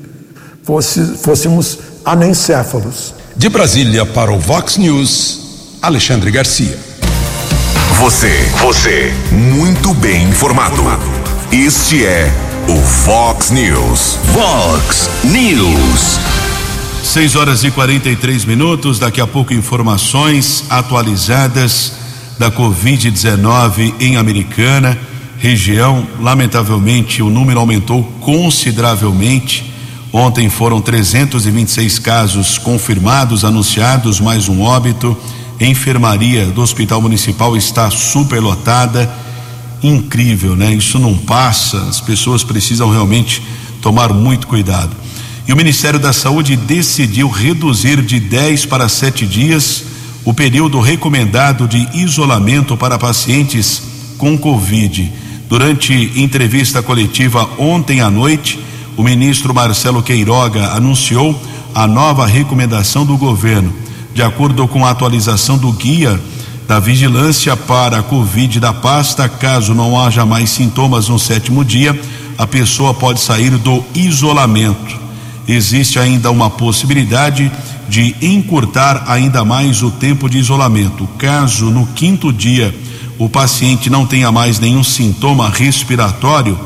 Fosse, 0.62 1.00
fôssemos 1.23 1.78
anencéfalos. 2.04 3.14
De 3.37 3.49
Brasília 3.49 4.04
para 4.04 4.32
o 4.32 4.38
Vox 4.38 4.78
News, 4.78 5.78
Alexandre 5.82 6.30
Garcia. 6.30 6.78
Você, 8.00 8.50
você, 8.61 9.12
muito 9.30 9.94
bem 9.94 10.28
informado. 10.28 10.82
Este 11.52 12.04
é 12.04 12.32
o 12.68 12.75
Vox 12.75 13.50
News. 13.50 14.18
Vox 14.32 15.08
News. 15.25 16.18
6 17.04 17.37
horas 17.37 17.62
e 17.62 17.70
43 17.70 18.44
minutos. 18.44 18.99
Daqui 18.99 19.20
a 19.20 19.26
pouco, 19.26 19.54
informações 19.54 20.64
atualizadas 20.68 21.92
da 22.38 22.50
Covid-19 22.50 23.94
em 24.00 24.16
Americana 24.16 24.99
região. 25.38 26.07
Lamentavelmente, 26.21 27.23
o 27.23 27.31
número 27.31 27.61
aumentou 27.61 28.02
consideravelmente. 28.21 29.73
Ontem 30.12 30.49
foram 30.49 30.81
326 30.81 31.99
casos 31.99 32.59
confirmados, 32.59 33.45
anunciados, 33.45 34.21
mais 34.21 34.49
um 34.49 34.62
óbito. 34.62 35.16
Enfermaria 35.61 36.47
do 36.47 36.62
Hospital 36.62 37.00
Municipal 37.02 37.57
está 37.57 37.90
superlotada. 37.90 39.11
Incrível, 39.83 40.57
né? 40.57 40.73
Isso 40.73 40.99
não 40.99 41.16
passa. 41.16 41.78
As 41.83 42.00
pessoas 42.00 42.43
precisam 42.43 42.90
realmente 42.90 43.43
tomar 43.81 44.12
muito 44.12 44.47
cuidado. 44.47 44.97
E 45.47 45.52
o 45.52 45.57
Ministério 45.57 45.99
da 45.99 46.12
Saúde 46.12 46.57
decidiu 46.57 47.28
reduzir 47.28 48.02
de 48.02 48.19
10 48.19 48.66
para 48.66 48.88
7 48.88 49.26
dias 49.26 49.85
o 50.25 50.35
período 50.35 50.81
recomendado 50.81 51.69
de 51.69 51.88
isolamento 51.95 52.76
para 52.76 52.99
pacientes 52.99 53.81
com 54.19 54.37
Covid. 54.37 55.12
Durante 55.48 56.12
entrevista 56.16 56.82
coletiva 56.82 57.48
ontem 57.56 58.00
à 58.00 58.10
noite, 58.10 58.58
o 58.96 59.02
ministro 59.02 59.54
Marcelo 59.54 60.02
Queiroga 60.02 60.72
anunciou 60.72 61.40
a 61.74 61.86
nova 61.86 62.26
recomendação 62.26 63.06
do 63.06 63.16
governo. 63.16 63.72
De 64.12 64.22
acordo 64.22 64.66
com 64.66 64.84
a 64.84 64.90
atualização 64.90 65.56
do 65.56 65.70
guia 65.72 66.20
da 66.66 66.80
vigilância 66.80 67.56
para 67.56 67.98
a 67.98 68.02
Covid 68.02 68.58
da 68.58 68.72
pasta, 68.72 69.28
caso 69.28 69.72
não 69.72 70.00
haja 70.00 70.26
mais 70.26 70.50
sintomas 70.50 71.08
no 71.08 71.18
sétimo 71.18 71.64
dia, 71.64 71.98
a 72.36 72.46
pessoa 72.46 72.92
pode 72.92 73.20
sair 73.20 73.50
do 73.50 73.84
isolamento. 73.94 74.98
Existe 75.46 76.00
ainda 76.00 76.28
uma 76.28 76.50
possibilidade 76.50 77.52
de 77.88 78.16
encurtar 78.20 79.04
ainda 79.06 79.44
mais 79.44 79.80
o 79.80 79.92
tempo 79.92 80.28
de 80.28 80.38
isolamento. 80.38 81.08
Caso 81.18 81.66
no 81.66 81.86
quinto 81.86 82.32
dia 82.32 82.74
o 83.18 83.28
paciente 83.28 83.88
não 83.88 84.06
tenha 84.06 84.30
mais 84.30 84.58
nenhum 84.58 84.85
sintoma 84.85 85.49
respiratório, 85.49 86.58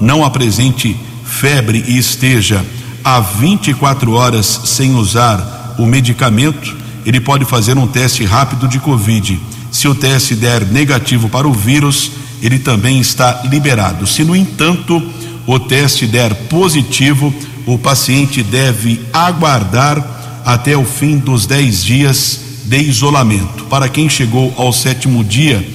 não 0.00 0.24
apresente 0.24 0.96
febre 1.24 1.84
e 1.86 1.96
esteja 1.96 2.64
há 3.04 3.20
24 3.20 4.12
horas 4.12 4.62
sem 4.64 4.94
usar 4.94 5.74
o 5.78 5.84
medicamento, 5.84 6.74
ele 7.04 7.20
pode 7.20 7.44
fazer 7.44 7.76
um 7.76 7.86
teste 7.86 8.24
rápido 8.24 8.66
de 8.66 8.78
Covid. 8.78 9.38
Se 9.70 9.86
o 9.86 9.94
teste 9.94 10.34
der 10.34 10.64
negativo 10.64 11.28
para 11.28 11.46
o 11.46 11.52
vírus, 11.52 12.12
ele 12.40 12.58
também 12.58 13.00
está 13.00 13.42
liberado. 13.44 14.06
Se, 14.06 14.24
no 14.24 14.34
entanto, 14.34 15.02
o 15.46 15.58
teste 15.58 16.06
der 16.06 16.34
positivo, 16.48 17.34
o 17.66 17.76
paciente 17.78 18.42
deve 18.42 19.00
aguardar 19.12 20.42
até 20.44 20.76
o 20.76 20.84
fim 20.84 21.18
dos 21.18 21.46
10 21.46 21.84
dias 21.84 22.40
de 22.64 22.78
isolamento. 22.78 23.64
Para 23.64 23.88
quem 23.88 24.08
chegou 24.08 24.54
ao 24.56 24.72
sétimo 24.72 25.22
dia, 25.22 25.66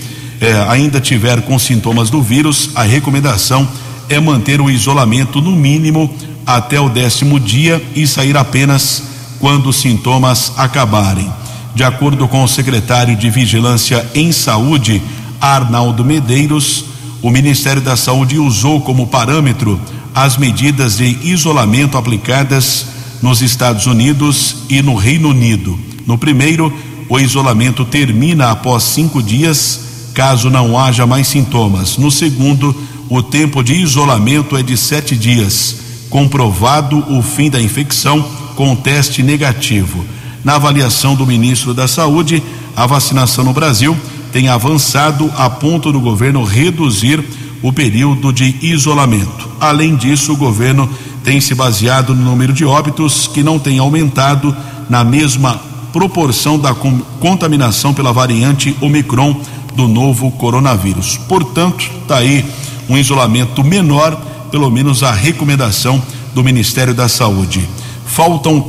é, 0.42 0.54
ainda 0.70 1.02
tiver 1.02 1.42
com 1.42 1.60
sintomas 1.60 2.10
do 2.10 2.22
vírus, 2.22 2.70
a 2.76 2.84
recomendação 2.84 3.68
é 4.08 4.20
manter 4.20 4.62
o 4.62 4.70
isolamento 4.70 5.42
no 5.42 5.52
mínimo 5.52 6.14
até 6.46 6.80
o 6.80 6.90
décimo 6.90 7.40
dia 7.40 7.84
e 7.96 8.08
sair 8.08 8.36
apenas 8.36 9.04
quando 9.40 9.70
os 9.70 9.76
sintomas 9.76 10.54
acabarem. 10.58 11.32
De 11.76 11.84
acordo 11.84 12.28
com 12.28 12.44
o 12.44 12.48
secretário 12.48 13.16
de 13.16 13.30
Vigilância 13.30 14.06
em 14.16 14.32
Saúde, 14.32 15.02
Arnaldo 15.40 16.04
Medeiros, 16.04 16.86
o 17.22 17.30
Ministério 17.30 17.82
da 17.82 17.96
Saúde 17.96 18.40
usou 18.40 18.82
como 18.82 19.08
parâmetro 19.08 19.80
as 20.16 20.38
medidas 20.38 20.98
de 20.98 21.18
isolamento 21.24 21.98
aplicadas 21.98 22.88
nos 23.22 23.42
Estados 23.42 23.86
Unidos 23.86 24.64
e 24.70 24.82
no 24.82 24.96
Reino 24.96 25.30
Unido. 25.30 25.78
No 26.08 26.18
primeiro, 26.18 26.74
o 27.08 27.20
isolamento 27.20 27.86
termina 27.86 28.52
após 28.52 28.84
cinco 28.84 29.22
dias 29.22 29.89
caso 30.14 30.50
não 30.50 30.78
haja 30.78 31.06
mais 31.06 31.28
sintomas. 31.28 31.98
No 31.98 32.12
segundo, 32.12 32.76
o 33.10 33.24
tempo 33.24 33.64
de 33.64 33.74
isolamento 33.74 34.56
é 34.56 34.64
de 34.64 34.78
sete 34.78 35.16
dias, 35.16 35.76
comprovado 36.10 37.04
o 37.10 37.22
fim 37.22 37.50
da 37.50 37.62
infecção 37.62 38.22
com 38.56 38.76
teste 38.76 39.24
negativo. 39.24 40.06
Na 40.44 40.56
avaliação 40.56 41.16
do 41.16 41.26
ministro 41.26 41.74
da 41.74 41.88
Saúde, 41.88 42.42
a 42.76 42.86
vacinação 42.86 43.44
no 43.44 43.54
Brasil 43.54 43.98
tem 44.32 44.48
avançado 44.48 45.32
a 45.36 45.50
ponto 45.50 45.92
do 45.92 46.00
governo 46.00 46.44
reduzir 46.44 47.24
o 47.62 47.74
período 47.74 48.32
de 48.32 48.56
isolamento. 48.62 49.50
Além 49.60 49.96
disso, 49.96 50.34
o 50.34 50.38
governo 50.38 50.90
tem 51.24 51.42
se 51.42 51.54
baseado 51.54 52.16
no 52.16 52.24
número 52.24 52.54
de 52.54 52.64
óbitos 52.64 53.28
que 53.28 53.44
não 53.44 53.60
tem 53.60 53.80
aumentado 53.80 54.56
na 54.90 55.04
mesma 55.04 55.60
proporção 55.92 56.58
da 56.58 56.74
contaminação 57.20 57.94
pela 57.94 58.14
variante 58.14 58.76
Omicron 58.80 59.42
do 59.76 59.88
novo 59.88 60.32
coronavírus. 60.32 61.18
Portanto, 61.18 61.90
está 62.02 62.18
aí 62.18 62.46
um 62.88 62.98
isolamento 62.98 63.64
menor, 63.64 64.16
pelo 64.52 64.70
menos 64.70 65.04
a 65.04 65.12
recomendação 65.12 66.02
do 66.34 66.44
Ministério 66.44 66.94
da 66.94 67.08
Saúde. 67.08 67.68
Faltam 68.06 68.60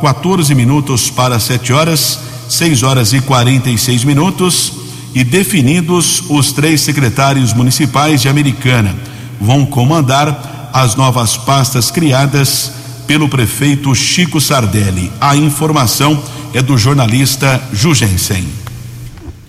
14 0.00 0.54
minutos 0.54 1.10
para 1.10 1.38
7 1.38 1.72
horas, 1.72 2.18
6 2.48 2.82
horas 2.82 3.12
e 3.12 3.20
46 3.20 4.04
minutos, 4.04 4.72
e 5.14 5.24
definidos 5.24 6.24
os 6.28 6.52
três 6.52 6.80
secretários 6.80 7.52
municipais 7.52 8.22
de 8.22 8.28
Americana 8.28 8.94
vão 9.40 9.64
comandar 9.64 10.70
as 10.72 10.94
novas 10.94 11.36
pastas 11.36 11.90
criadas 11.90 12.72
pelo 13.06 13.28
prefeito 13.28 13.94
Chico 13.94 14.40
Sardelli. 14.40 15.10
A 15.20 15.36
informação 15.36 16.22
é 16.52 16.60
do 16.60 16.76
jornalista 16.76 17.62
Jugensen. 17.72 18.65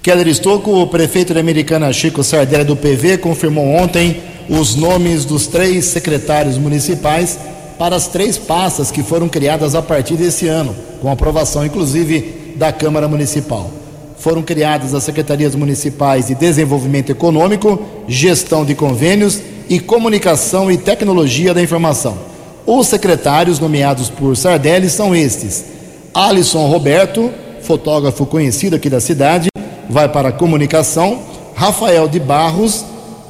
Keller 0.07 0.29
Estocco, 0.29 0.71
o 0.71 0.87
prefeito 0.87 1.33
da 1.33 1.41
Americana 1.41 1.91
Chico 1.91 2.23
Sardelli 2.23 2.63
do 2.63 2.77
PV 2.77 3.17
confirmou 3.17 3.65
ontem 3.65 4.21
os 4.47 4.73
nomes 4.73 5.25
dos 5.25 5.47
três 5.47 5.83
secretários 5.83 6.57
municipais 6.57 7.37
para 7.77 7.93
as 7.93 8.07
três 8.07 8.37
pastas 8.37 8.89
que 8.89 9.03
foram 9.03 9.27
criadas 9.27 9.75
a 9.75 9.81
partir 9.81 10.13
desse 10.13 10.47
ano. 10.47 10.73
com 11.01 11.11
aprovação 11.11 11.65
inclusive 11.65 12.53
da 12.55 12.71
Câmara 12.71 13.05
Municipal. 13.05 13.69
Foram 14.17 14.41
criadas 14.41 14.93
as 14.93 15.03
secretarias 15.03 15.55
municipais 15.55 16.27
de 16.27 16.35
Desenvolvimento 16.35 17.09
Econômico, 17.09 17.77
Gestão 18.07 18.63
de 18.63 18.75
Convênios 18.75 19.41
e 19.69 19.77
Comunicação 19.77 20.71
e 20.71 20.77
Tecnologia 20.77 21.53
da 21.53 21.61
Informação. 21.61 22.17
Os 22.65 22.87
secretários 22.87 23.59
nomeados 23.59 24.09
por 24.09 24.37
Sardelli 24.37 24.89
são 24.89 25.13
estes: 25.13 25.65
Alisson 26.13 26.65
Roberto, 26.67 27.29
fotógrafo 27.61 28.25
conhecido 28.25 28.77
aqui 28.77 28.89
da 28.89 29.01
cidade, 29.01 29.49
vai 29.89 30.10
para 30.10 30.29
a 30.29 30.32
comunicação. 30.32 31.20
Rafael 31.56 32.08
de 32.08 32.20
Barros, 32.20 32.86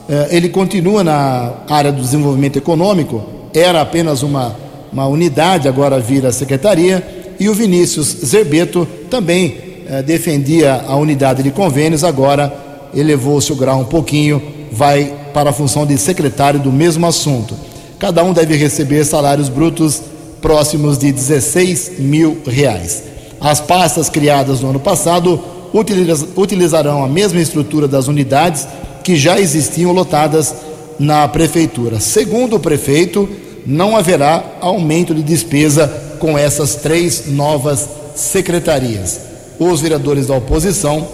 eh, 0.09 0.27
ele 0.31 0.49
continua 0.49 1.03
na 1.03 1.53
área 1.69 1.91
do 1.91 2.01
desenvolvimento 2.01 2.57
econômico, 2.57 3.23
era 3.53 3.81
apenas 3.81 4.23
uma, 4.23 4.55
uma 4.91 5.07
unidade, 5.07 5.67
agora 5.67 5.99
vira 5.99 6.31
secretaria. 6.31 7.35
E 7.39 7.47
o 7.49 7.53
Vinícius 7.53 8.07
Zerbeto 8.25 8.87
também 9.09 9.57
eh, 9.87 10.01
defendia 10.01 10.83
a 10.87 10.95
unidade 10.95 11.43
de 11.43 11.51
convênios, 11.51 12.03
agora 12.03 12.53
elevou-se 12.93 13.51
o 13.51 13.55
grau 13.55 13.79
um 13.79 13.85
pouquinho, 13.85 14.41
vai 14.71 15.13
para 15.33 15.51
a 15.51 15.53
função 15.53 15.85
de 15.85 15.97
secretário 15.97 16.59
do 16.59 16.71
mesmo 16.71 17.05
assunto. 17.05 17.53
Cada 17.99 18.23
um 18.23 18.33
deve 18.33 18.55
receber 18.55 19.05
salários 19.05 19.49
brutos 19.49 20.01
próximos 20.41 20.97
de 20.97 21.11
16 21.11 21.99
mil 21.99 22.37
reais. 22.45 23.03
As 23.39 23.59
pastas 23.59 24.09
criadas 24.09 24.61
no 24.61 24.69
ano 24.69 24.79
passado 24.79 25.39
utilizarão 25.73 27.03
a 27.03 27.07
mesma 27.07 27.39
estrutura 27.39 27.87
das 27.87 28.07
unidades 28.07 28.67
que 29.03 29.15
já 29.15 29.39
existiam 29.39 29.91
lotadas 29.91 30.53
na 30.99 31.27
prefeitura. 31.27 31.99
Segundo 31.99 32.55
o 32.55 32.59
prefeito, 32.59 33.29
não 33.65 33.95
haverá 33.95 34.43
aumento 34.61 35.13
de 35.13 35.21
despesa 35.21 35.87
com 36.19 36.37
essas 36.37 36.75
três 36.75 37.27
novas 37.27 37.87
secretarias. 38.15 39.19
Os 39.59 39.81
vereadores 39.81 40.27
da 40.27 40.35
oposição 40.35 41.07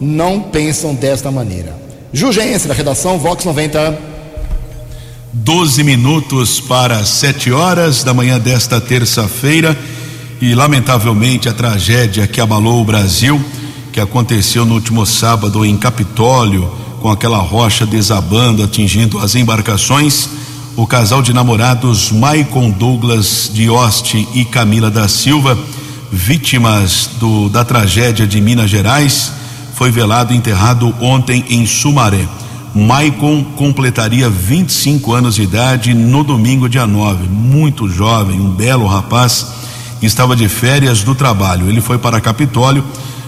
não 0.00 0.40
pensam 0.40 0.94
desta 0.94 1.30
maneira. 1.30 1.76
Jugense, 2.12 2.68
da 2.68 2.74
redação 2.74 3.18
Vox 3.18 3.44
90. 3.44 4.14
12 5.32 5.82
minutos 5.82 6.60
para 6.60 7.04
7 7.04 7.50
horas 7.50 8.04
da 8.04 8.14
manhã 8.14 8.38
desta 8.38 8.80
terça-feira 8.80 9.76
e 10.40 10.54
lamentavelmente 10.54 11.48
a 11.48 11.52
tragédia 11.52 12.26
que 12.26 12.40
abalou 12.40 12.80
o 12.80 12.84
Brasil, 12.84 13.42
que 13.94 14.00
aconteceu 14.00 14.66
no 14.66 14.74
último 14.74 15.06
sábado 15.06 15.64
em 15.64 15.76
Capitólio, 15.76 16.68
com 17.00 17.08
aquela 17.08 17.38
rocha 17.38 17.86
desabando, 17.86 18.64
atingindo 18.64 19.20
as 19.20 19.36
embarcações. 19.36 20.28
O 20.74 20.84
casal 20.84 21.22
de 21.22 21.32
namorados 21.32 22.10
Maicon 22.10 22.70
Douglas 22.70 23.48
de 23.54 23.70
Oste 23.70 24.26
e 24.34 24.44
Camila 24.44 24.90
da 24.90 25.06
Silva, 25.06 25.56
vítimas 26.10 27.10
do, 27.20 27.48
da 27.48 27.64
tragédia 27.64 28.26
de 28.26 28.40
Minas 28.40 28.68
Gerais, 28.68 29.30
foi 29.74 29.92
velado 29.92 30.34
e 30.34 30.36
enterrado 30.36 30.92
ontem 31.00 31.44
em 31.48 31.64
Sumaré. 31.64 32.26
Maicon 32.74 33.44
completaria 33.44 34.28
25 34.28 35.12
anos 35.12 35.36
de 35.36 35.42
idade 35.42 35.94
no 35.94 36.24
domingo, 36.24 36.68
dia 36.68 36.84
9. 36.84 37.28
Muito 37.28 37.88
jovem, 37.88 38.40
um 38.40 38.50
belo 38.50 38.88
rapaz, 38.88 39.46
estava 40.02 40.34
de 40.34 40.48
férias 40.48 41.04
do 41.04 41.14
trabalho. 41.14 41.68
Ele 41.68 41.80
foi 41.80 41.96
para 41.96 42.20
Capitólio 42.20 42.82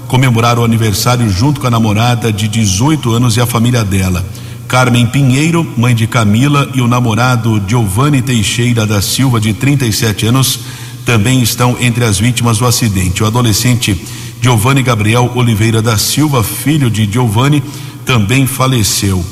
comemorar 0.08 0.58
o 0.58 0.64
aniversário 0.64 1.28
junto 1.30 1.60
com 1.60 1.66
a 1.66 1.70
namorada 1.70 2.32
de 2.32 2.48
18 2.48 3.12
anos 3.12 3.36
e 3.36 3.40
a 3.40 3.46
família 3.46 3.84
dela. 3.84 4.24
Carmen 4.68 5.06
Pinheiro, 5.06 5.66
mãe 5.76 5.94
de 5.94 6.06
Camila, 6.06 6.68
e 6.74 6.80
o 6.80 6.88
namorado 6.88 7.62
Giovanni 7.66 8.20
Teixeira 8.20 8.84
da 8.86 9.00
Silva, 9.00 9.40
de 9.40 9.52
37 9.52 10.26
anos, 10.26 10.60
também 11.04 11.40
estão 11.40 11.76
entre 11.80 12.04
as 12.04 12.18
vítimas 12.18 12.58
do 12.58 12.66
acidente. 12.66 13.22
O 13.22 13.26
adolescente 13.26 13.96
Giovanni 14.40 14.82
Gabriel 14.82 15.30
Oliveira 15.34 15.80
da 15.80 15.96
Silva, 15.96 16.42
filho 16.42 16.90
de 16.90 17.10
Giovanni, 17.10 17.62
também 18.04 18.46
faleceu. 18.46 19.24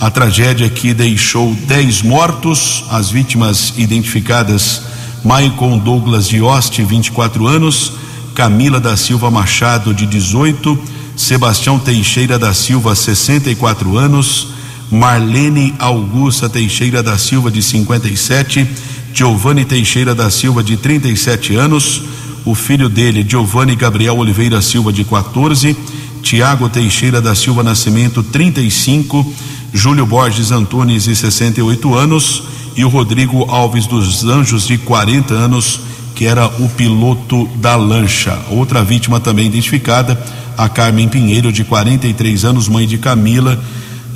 A 0.00 0.10
tragédia 0.10 0.68
que 0.68 0.94
deixou 0.94 1.54
10 1.54 2.02
mortos, 2.02 2.84
as 2.90 3.10
vítimas 3.10 3.74
identificadas: 3.76 4.82
Maicon 5.24 5.76
Douglas 5.78 6.28
de 6.28 6.40
Oste, 6.40 6.82
24 6.82 7.46
anos, 7.46 7.92
Camila 8.38 8.78
da 8.78 8.96
Silva 8.96 9.32
Machado, 9.32 9.92
de 9.92 10.06
18, 10.06 10.78
Sebastião 11.16 11.76
Teixeira 11.76 12.38
da 12.38 12.54
Silva, 12.54 12.94
64 12.94 13.98
anos, 13.98 14.50
Marlene 14.92 15.74
Augusta 15.76 16.48
Teixeira 16.48 17.02
da 17.02 17.18
Silva, 17.18 17.50
de 17.50 17.60
57, 17.60 18.64
Giovanni 19.12 19.64
Teixeira 19.64 20.14
da 20.14 20.30
Silva, 20.30 20.62
de 20.62 20.76
37 20.76 21.56
anos, 21.56 22.02
o 22.44 22.54
filho 22.54 22.88
dele, 22.88 23.26
Giovanni 23.28 23.74
Gabriel 23.74 24.16
Oliveira 24.16 24.62
Silva, 24.62 24.92
de 24.92 25.02
14, 25.02 25.76
Tiago 26.22 26.68
Teixeira 26.68 27.20
da 27.20 27.34
Silva 27.34 27.64
Nascimento, 27.64 28.22
35, 28.22 29.34
Júlio 29.74 30.06
Borges 30.06 30.52
Antunes, 30.52 31.02
de 31.02 31.16
68 31.16 31.92
anos, 31.92 32.44
e 32.76 32.84
o 32.84 32.88
Rodrigo 32.88 33.50
Alves 33.50 33.88
dos 33.88 34.22
Anjos, 34.22 34.64
de 34.64 34.78
40 34.78 35.34
anos, 35.34 35.80
que 36.18 36.26
era 36.26 36.48
o 36.58 36.68
piloto 36.70 37.48
da 37.58 37.76
lancha. 37.76 38.36
Outra 38.50 38.82
vítima 38.82 39.20
também 39.20 39.46
identificada, 39.46 40.20
a 40.56 40.68
Carmen 40.68 41.06
Pinheiro, 41.06 41.52
de 41.52 41.62
43 41.62 42.44
anos, 42.44 42.66
mãe 42.66 42.88
de 42.88 42.98
Camila, 42.98 43.56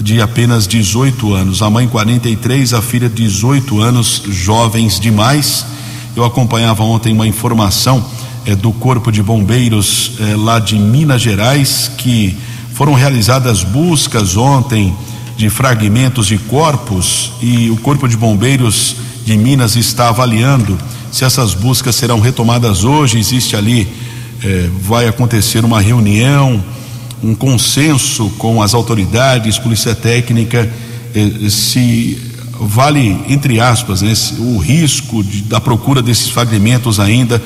de 0.00 0.20
apenas 0.20 0.66
18 0.66 1.32
anos. 1.32 1.62
A 1.62 1.70
mãe, 1.70 1.86
43, 1.86 2.74
a 2.74 2.82
filha, 2.82 3.08
18 3.08 3.80
anos, 3.80 4.20
jovens 4.28 4.98
demais. 4.98 5.64
Eu 6.16 6.24
acompanhava 6.24 6.82
ontem 6.82 7.12
uma 7.12 7.24
informação 7.24 8.04
eh, 8.46 8.56
do 8.56 8.72
Corpo 8.72 9.12
de 9.12 9.22
Bombeiros 9.22 10.14
eh, 10.18 10.34
lá 10.36 10.58
de 10.58 10.76
Minas 10.80 11.22
Gerais 11.22 11.88
que 11.96 12.36
foram 12.74 12.94
realizadas 12.94 13.62
buscas 13.62 14.36
ontem 14.36 14.92
de 15.36 15.48
fragmentos 15.48 16.26
de 16.26 16.36
corpos 16.36 17.30
e 17.40 17.70
o 17.70 17.76
Corpo 17.76 18.08
de 18.08 18.16
Bombeiros 18.16 18.96
de 19.24 19.36
Minas 19.36 19.76
está 19.76 20.08
avaliando 20.08 20.76
se 21.12 21.26
essas 21.26 21.52
buscas 21.52 21.94
serão 21.94 22.18
retomadas 22.18 22.82
hoje. 22.82 23.18
Existe 23.18 23.54
ali, 23.54 23.86
eh, 24.42 24.70
vai 24.80 25.06
acontecer 25.06 25.62
uma 25.62 25.80
reunião, 25.80 26.64
um 27.22 27.34
consenso 27.34 28.30
com 28.38 28.62
as 28.62 28.72
autoridades, 28.72 29.58
polícia 29.58 29.94
técnica, 29.94 30.68
eh, 31.14 31.50
se 31.50 32.18
vale, 32.58 33.16
entre 33.28 33.60
aspas, 33.60 34.00
né, 34.00 34.12
o 34.38 34.56
risco 34.58 35.22
de, 35.22 35.42
da 35.42 35.60
procura 35.60 36.00
desses 36.00 36.28
fragmentos 36.28 36.98
ainda 36.98 37.40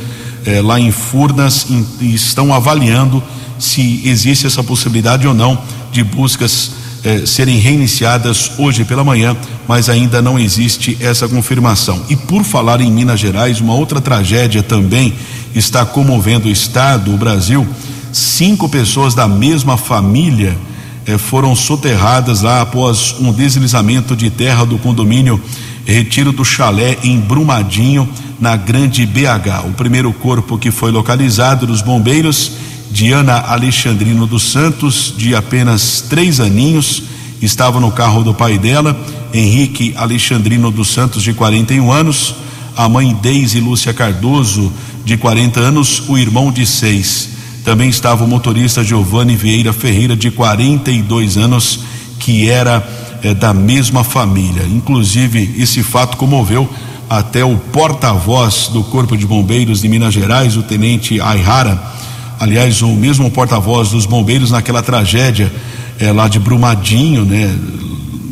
eh, 0.47 0.63
lá 0.63 0.79
em 0.79 0.93
Furnas 0.93 1.67
e 2.01 2.15
estão 2.15 2.55
avaliando 2.55 3.23
se 3.59 4.03
existe 4.05 4.47
essa 4.47 4.63
possibilidade 4.63 5.27
ou 5.27 5.35
não 5.35 5.59
de 5.91 6.05
buscas 6.05 6.71
eh, 7.07 7.25
serem 7.25 7.61
reiniciadas 7.61 8.51
hoje 8.59 8.85
pela 8.85 9.05
manhã, 9.05 9.37
mas 9.69 9.89
ainda 9.89 10.21
não 10.21 10.37
existe 10.37 10.99
essa 11.01 11.29
confirmação. 11.29 12.03
E 12.09 12.17
por 12.17 12.43
falar 12.43 12.81
em 12.81 12.91
Minas 12.91 13.21
Gerais, 13.21 13.61
uma 13.61 13.75
outra 13.75 14.01
tragédia 14.01 14.61
também 14.61 15.15
está 15.55 15.87
comovendo 15.87 16.49
o 16.49 16.51
Estado, 16.51 17.15
o 17.15 17.17
Brasil. 17.17 17.65
Cinco 18.13 18.69
pessoas 18.69 19.15
da 19.15 19.29
mesma 19.29 19.77
família 19.77 20.59
eh, 21.07 21.17
foram 21.17 21.55
soterradas 21.55 22.43
lá 22.43 22.61
após 22.63 23.15
um 23.21 23.33
deslizamento 23.33 24.17
de 24.17 24.29
terra 24.29 24.67
do 24.67 24.77
condomínio 24.77 25.41
Retiro 25.85 26.33
do 26.33 26.45
Chalé 26.45 26.99
em 27.05 27.21
Brumadinho, 27.21 28.09
na 28.41 28.57
Grande 28.57 29.07
BH. 29.07 29.65
O 29.69 29.73
primeiro 29.75 30.13
corpo 30.13 30.59
que 30.59 30.73
foi 30.73 30.91
localizado 30.91 31.69
dos 31.69 31.83
bombeiros 31.83 32.66
Diana 32.91 33.39
Alexandrino 33.39 34.27
dos 34.27 34.45
Santos, 34.45 35.13
de 35.17 35.35
apenas 35.35 36.05
três 36.09 36.41
aninhos, 36.41 37.03
estava 37.43 37.81
no 37.81 37.91
carro 37.91 38.23
do 38.23 38.33
pai 38.33 38.59
dela, 38.59 38.99
Henrique 39.33 39.95
Alexandrino 39.97 40.71
dos 40.71 40.89
Santos, 40.89 41.23
de 41.23 41.33
41 41.33 41.93
anos, 41.93 42.35
a 42.77 42.89
mãe 42.89 43.15
Deise 43.15 43.61
Lúcia 43.61 43.93
Cardoso, 43.93 44.73
de 45.05 45.17
40 45.17 45.61
anos, 45.61 46.03
o 46.09 46.17
irmão 46.17 46.51
de 46.51 46.67
seis. 46.67 47.31
Também 47.65 47.89
estava 47.89 48.25
o 48.25 48.29
motorista 48.29 48.85
Giovanni 48.85 49.37
Vieira 49.37 49.73
Ferreira, 49.73 50.17
de 50.17 50.31
42 50.31 51.37
anos, 51.37 51.81
que 52.21 52.49
era 52.49 52.87
eh, 53.23 53.35
da 53.35 53.53
mesma 53.53 54.05
família. 54.05 54.65
Inclusive, 54.65 55.57
esse 55.59 55.83
fato 55.83 56.17
comoveu 56.17 56.69
até 57.09 57.45
o 57.45 57.57
porta-voz 57.57 58.69
do 58.73 58.83
Corpo 58.85 59.17
de 59.17 59.27
Bombeiros 59.27 59.81
de 59.81 59.89
Minas 59.89 60.15
Gerais, 60.15 60.57
o 60.57 60.63
tenente 60.63 61.21
Aihara 61.21 61.97
aliás, 62.39 62.83
o 62.83 62.89
mesmo 62.89 63.31
porta-voz 63.31 63.91
dos 63.91 64.07
bombeiros 64.07 64.51
naquela 64.51 64.83
tragédia 64.83 65.53
é, 65.99 66.13
lá 66.13 66.29
de 66.29 66.39
Brumadinho, 66.39 67.25
né, 67.25 67.55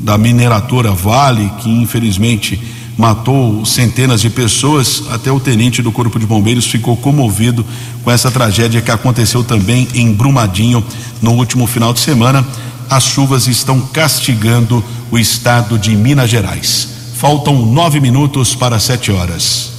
da 0.02 0.18
mineradora 0.18 0.92
Vale, 0.92 1.50
que 1.60 1.70
infelizmente 1.70 2.60
matou 2.96 3.64
centenas 3.64 4.20
de 4.20 4.30
pessoas, 4.30 5.04
até 5.10 5.30
o 5.32 5.40
tenente 5.40 5.82
do 5.82 5.90
Corpo 5.90 6.18
de 6.18 6.26
Bombeiros 6.26 6.66
ficou 6.66 6.96
comovido 6.96 7.64
com 8.04 8.10
essa 8.10 8.30
tragédia 8.30 8.80
que 8.80 8.90
aconteceu 8.90 9.42
também 9.42 9.88
em 9.94 10.12
Brumadinho 10.12 10.84
no 11.20 11.32
último 11.32 11.66
final 11.66 11.92
de 11.92 12.00
semana. 12.00 12.46
As 12.88 13.04
chuvas 13.04 13.48
estão 13.48 13.80
castigando 13.80 14.84
o 15.10 15.18
estado 15.18 15.78
de 15.78 15.96
Minas 15.96 16.30
Gerais. 16.30 16.88
Faltam 17.16 17.66
nove 17.66 17.98
minutos 17.98 18.54
para 18.54 18.78
sete 18.78 19.10
horas. 19.10 19.73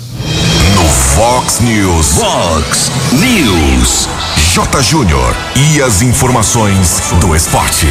No 0.76 0.84
Fox 0.84 1.62
News. 1.62 2.18
Fox 2.18 2.92
News. 3.14 4.10
J. 4.54 4.82
Júnior. 4.82 5.34
E 5.56 5.82
as 5.82 6.02
informações 6.02 7.02
do 7.22 7.34
esporte. 7.34 7.88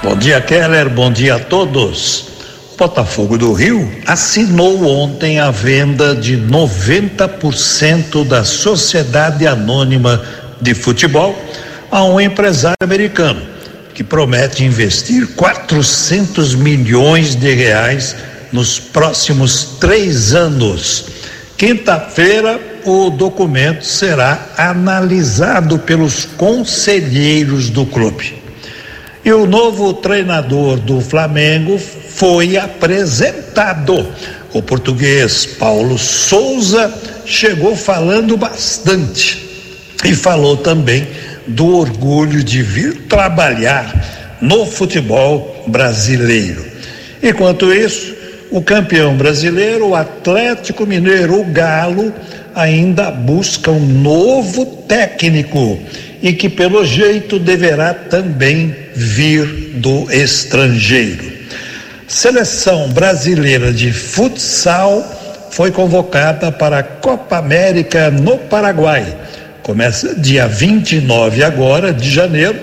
Bom 0.00 0.16
dia, 0.16 0.40
Keller. 0.40 0.88
Bom 0.88 1.10
dia 1.10 1.34
a 1.34 1.38
todos. 1.40 2.28
Botafogo 2.78 3.36
do 3.36 3.52
Rio 3.52 3.90
assinou 4.06 4.86
ontem 4.86 5.40
a 5.40 5.50
venda 5.50 6.14
de 6.14 6.36
90% 6.36 8.24
da 8.24 8.44
Sociedade 8.44 9.44
Anônima 9.44 10.22
de 10.60 10.72
Futebol 10.72 11.36
a 11.90 12.04
um 12.04 12.20
empresário 12.20 12.76
americano 12.80 13.42
que 13.92 14.04
promete 14.04 14.62
investir 14.62 15.26
400 15.34 16.54
milhões 16.54 17.34
de 17.34 17.52
reais 17.52 18.14
nos 18.52 18.78
próximos 18.78 19.78
três 19.80 20.32
anos. 20.32 21.15
Quinta-feira, 21.56 22.60
o 22.84 23.08
documento 23.08 23.84
será 23.84 24.50
analisado 24.58 25.78
pelos 25.78 26.26
conselheiros 26.26 27.70
do 27.70 27.86
clube. 27.86 28.34
E 29.24 29.32
o 29.32 29.46
novo 29.46 29.94
treinador 29.94 30.76
do 30.76 31.00
Flamengo 31.00 31.78
foi 31.78 32.58
apresentado. 32.58 34.06
O 34.52 34.62
português 34.62 35.46
Paulo 35.46 35.98
Souza 35.98 36.92
chegou 37.24 37.74
falando 37.74 38.36
bastante 38.36 39.46
e 40.04 40.14
falou 40.14 40.58
também 40.58 41.08
do 41.46 41.74
orgulho 41.74 42.44
de 42.44 42.62
vir 42.62 43.06
trabalhar 43.08 44.38
no 44.40 44.66
futebol 44.66 45.64
brasileiro. 45.66 46.64
Enquanto 47.22 47.72
isso, 47.72 48.14
o 48.56 48.62
campeão 48.62 49.14
brasileiro, 49.14 49.88
o 49.88 49.94
Atlético 49.94 50.86
Mineiro, 50.86 51.38
o 51.38 51.44
Galo, 51.44 52.10
ainda 52.54 53.10
busca 53.10 53.70
um 53.70 53.86
novo 53.86 54.64
técnico 54.88 55.78
e 56.22 56.32
que, 56.32 56.48
pelo 56.48 56.82
jeito, 56.82 57.38
deverá 57.38 57.92
também 57.92 58.74
vir 58.94 59.44
do 59.74 60.10
estrangeiro. 60.10 61.30
Seleção 62.08 62.88
brasileira 62.88 63.70
de 63.74 63.92
futsal 63.92 65.04
foi 65.50 65.70
convocada 65.70 66.50
para 66.50 66.78
a 66.78 66.82
Copa 66.82 67.36
América 67.36 68.10
no 68.10 68.38
Paraguai. 68.38 69.04
Começa 69.62 70.14
dia 70.14 70.48
29 70.48 71.44
agora 71.44 71.92
de 71.92 72.08
janeiro 72.08 72.58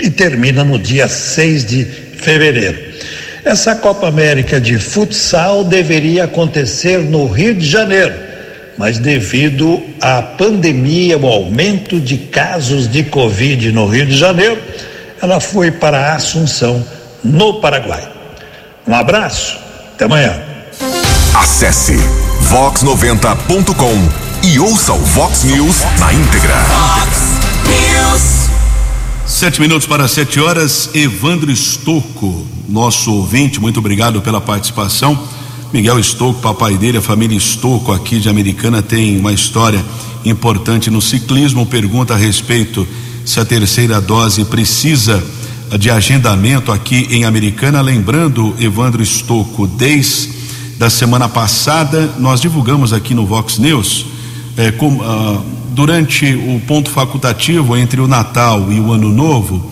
e 0.00 0.08
termina 0.08 0.64
no 0.64 0.78
dia 0.78 1.08
6 1.08 1.66
de 1.66 1.84
fevereiro. 1.84 2.89
Essa 3.44 3.74
Copa 3.74 4.08
América 4.08 4.60
de 4.60 4.78
futsal 4.78 5.64
deveria 5.64 6.24
acontecer 6.24 6.98
no 6.98 7.26
Rio 7.26 7.54
de 7.54 7.66
Janeiro, 7.66 8.14
mas 8.76 8.98
devido 8.98 9.82
à 10.00 10.20
pandemia, 10.20 11.18
o 11.18 11.26
aumento 11.26 11.98
de 12.00 12.16
casos 12.16 12.90
de 12.90 13.02
Covid 13.04 13.72
no 13.72 13.86
Rio 13.86 14.06
de 14.06 14.16
Janeiro, 14.16 14.60
ela 15.22 15.40
foi 15.40 15.70
para 15.70 16.14
Assunção, 16.14 16.84
no 17.22 17.60
Paraguai. 17.60 18.06
Um 18.86 18.94
abraço, 18.94 19.58
até 19.94 20.04
amanhã. 20.04 20.34
Acesse 21.34 21.96
vox90.com 22.50 24.46
e 24.46 24.58
ouça 24.58 24.92
o 24.92 24.98
Vox 24.98 25.44
News 25.44 25.76
na 25.98 26.12
íntegra. 26.12 26.56
Fox 26.64 27.40
News. 27.66 28.49
Sete 29.30 29.60
minutos 29.60 29.86
para 29.86 30.08
sete 30.08 30.40
horas. 30.40 30.90
Evandro 30.92 31.52
Estocco, 31.52 32.44
nosso 32.68 33.14
ouvinte, 33.14 33.60
muito 33.60 33.78
obrigado 33.78 34.20
pela 34.20 34.40
participação. 34.40 35.16
Miguel 35.72 36.00
Estocco, 36.00 36.40
papai 36.40 36.76
dele, 36.76 36.98
a 36.98 37.00
família 37.00 37.38
Estocco 37.38 37.92
aqui 37.92 38.18
de 38.18 38.28
Americana 38.28 38.82
tem 38.82 39.16
uma 39.16 39.32
história 39.32 39.82
importante 40.24 40.90
no 40.90 41.00
ciclismo. 41.00 41.64
Pergunta 41.64 42.12
a 42.12 42.16
respeito 42.16 42.86
se 43.24 43.38
a 43.38 43.44
terceira 43.44 44.00
dose 44.00 44.44
precisa 44.44 45.22
de 45.78 45.90
agendamento 45.90 46.72
aqui 46.72 47.06
em 47.08 47.24
Americana. 47.24 47.80
Lembrando, 47.80 48.54
Evandro 48.58 49.00
Estocco, 49.00 49.66
desde 49.68 50.28
da 50.76 50.90
semana 50.90 51.28
passada 51.28 52.14
nós 52.18 52.40
divulgamos 52.40 52.92
aqui 52.92 53.14
no 53.14 53.24
Vox 53.24 53.58
News 53.58 54.06
eh, 54.56 54.72
com, 54.72 55.00
ah, 55.02 55.40
durante 55.80 56.26
o 56.34 56.60
ponto 56.66 56.90
facultativo 56.90 57.74
entre 57.74 58.02
o 58.02 58.06
Natal 58.06 58.70
e 58.70 58.78
o 58.78 58.92
Ano 58.92 59.08
Novo 59.08 59.64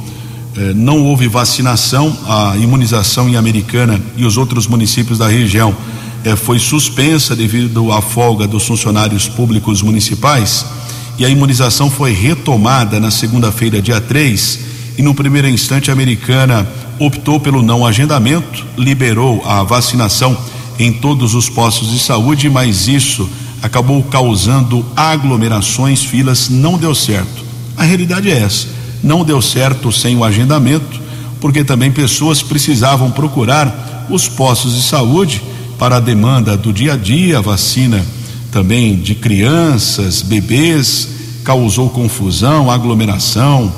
eh, 0.57 0.73
não 0.75 1.05
houve 1.05 1.29
vacinação, 1.29 2.17
a 2.27 2.57
imunização 2.57 3.29
em 3.29 3.37
Americana 3.37 4.01
e 4.17 4.25
os 4.25 4.39
outros 4.39 4.67
municípios 4.67 5.19
da 5.19 5.29
região 5.29 5.77
eh, 6.25 6.35
foi 6.35 6.59
suspensa 6.59 7.37
devido 7.37 7.93
à 7.93 8.01
folga 8.01 8.47
dos 8.47 8.67
funcionários 8.67 9.29
públicos 9.29 9.83
municipais 9.83 10.65
e 11.19 11.27
a 11.27 11.29
imunização 11.29 11.91
foi 11.91 12.13
retomada 12.13 12.99
na 12.99 13.11
segunda-feira, 13.11 13.83
dia 13.83 14.01
3 14.01 14.61
e 14.97 15.03
no 15.03 15.15
primeiro 15.15 15.47
instante 15.47 15.91
a 15.91 15.93
americana 15.93 16.67
optou 16.99 17.39
pelo 17.39 17.61
não 17.61 17.85
agendamento, 17.85 18.65
liberou 18.79 19.43
a 19.45 19.63
vacinação 19.63 20.35
em 20.79 20.91
todos 20.91 21.35
os 21.35 21.51
postos 21.51 21.91
de 21.91 21.99
saúde, 21.99 22.49
mas 22.49 22.89
isso 22.89 23.29
acabou 23.63 24.03
causando 24.05 24.85
aglomerações, 24.97 26.03
filas, 26.03 26.49
não 26.49 26.79
deu 26.79 26.95
certo. 26.95 27.45
A 27.77 27.85
realidade 27.85 28.31
é 28.31 28.39
essa, 28.39 28.67
não 29.03 29.25
deu 29.25 29.41
certo 29.41 29.93
sem 29.93 30.17
o 30.17 30.25
agendamento, 30.25 31.01
porque 31.41 31.63
também 31.63 31.91
pessoas 31.91 32.43
precisavam 32.43 33.11
procurar 33.11 34.07
os 34.11 34.29
postos 34.29 34.75
de 34.75 34.83
saúde 34.83 35.43
para 35.79 35.97
a 35.97 36.01
demanda 36.01 36.57
do 36.57 36.73
dia 36.73 36.95
a 36.95 36.97
dia, 36.97 37.41
vacina 37.41 38.05
também 38.51 38.97
de 38.97 39.15
crianças, 39.15 40.23
bebês, 40.23 41.09
causou 41.45 41.91
confusão, 41.91 42.71
aglomeração, 42.71 43.73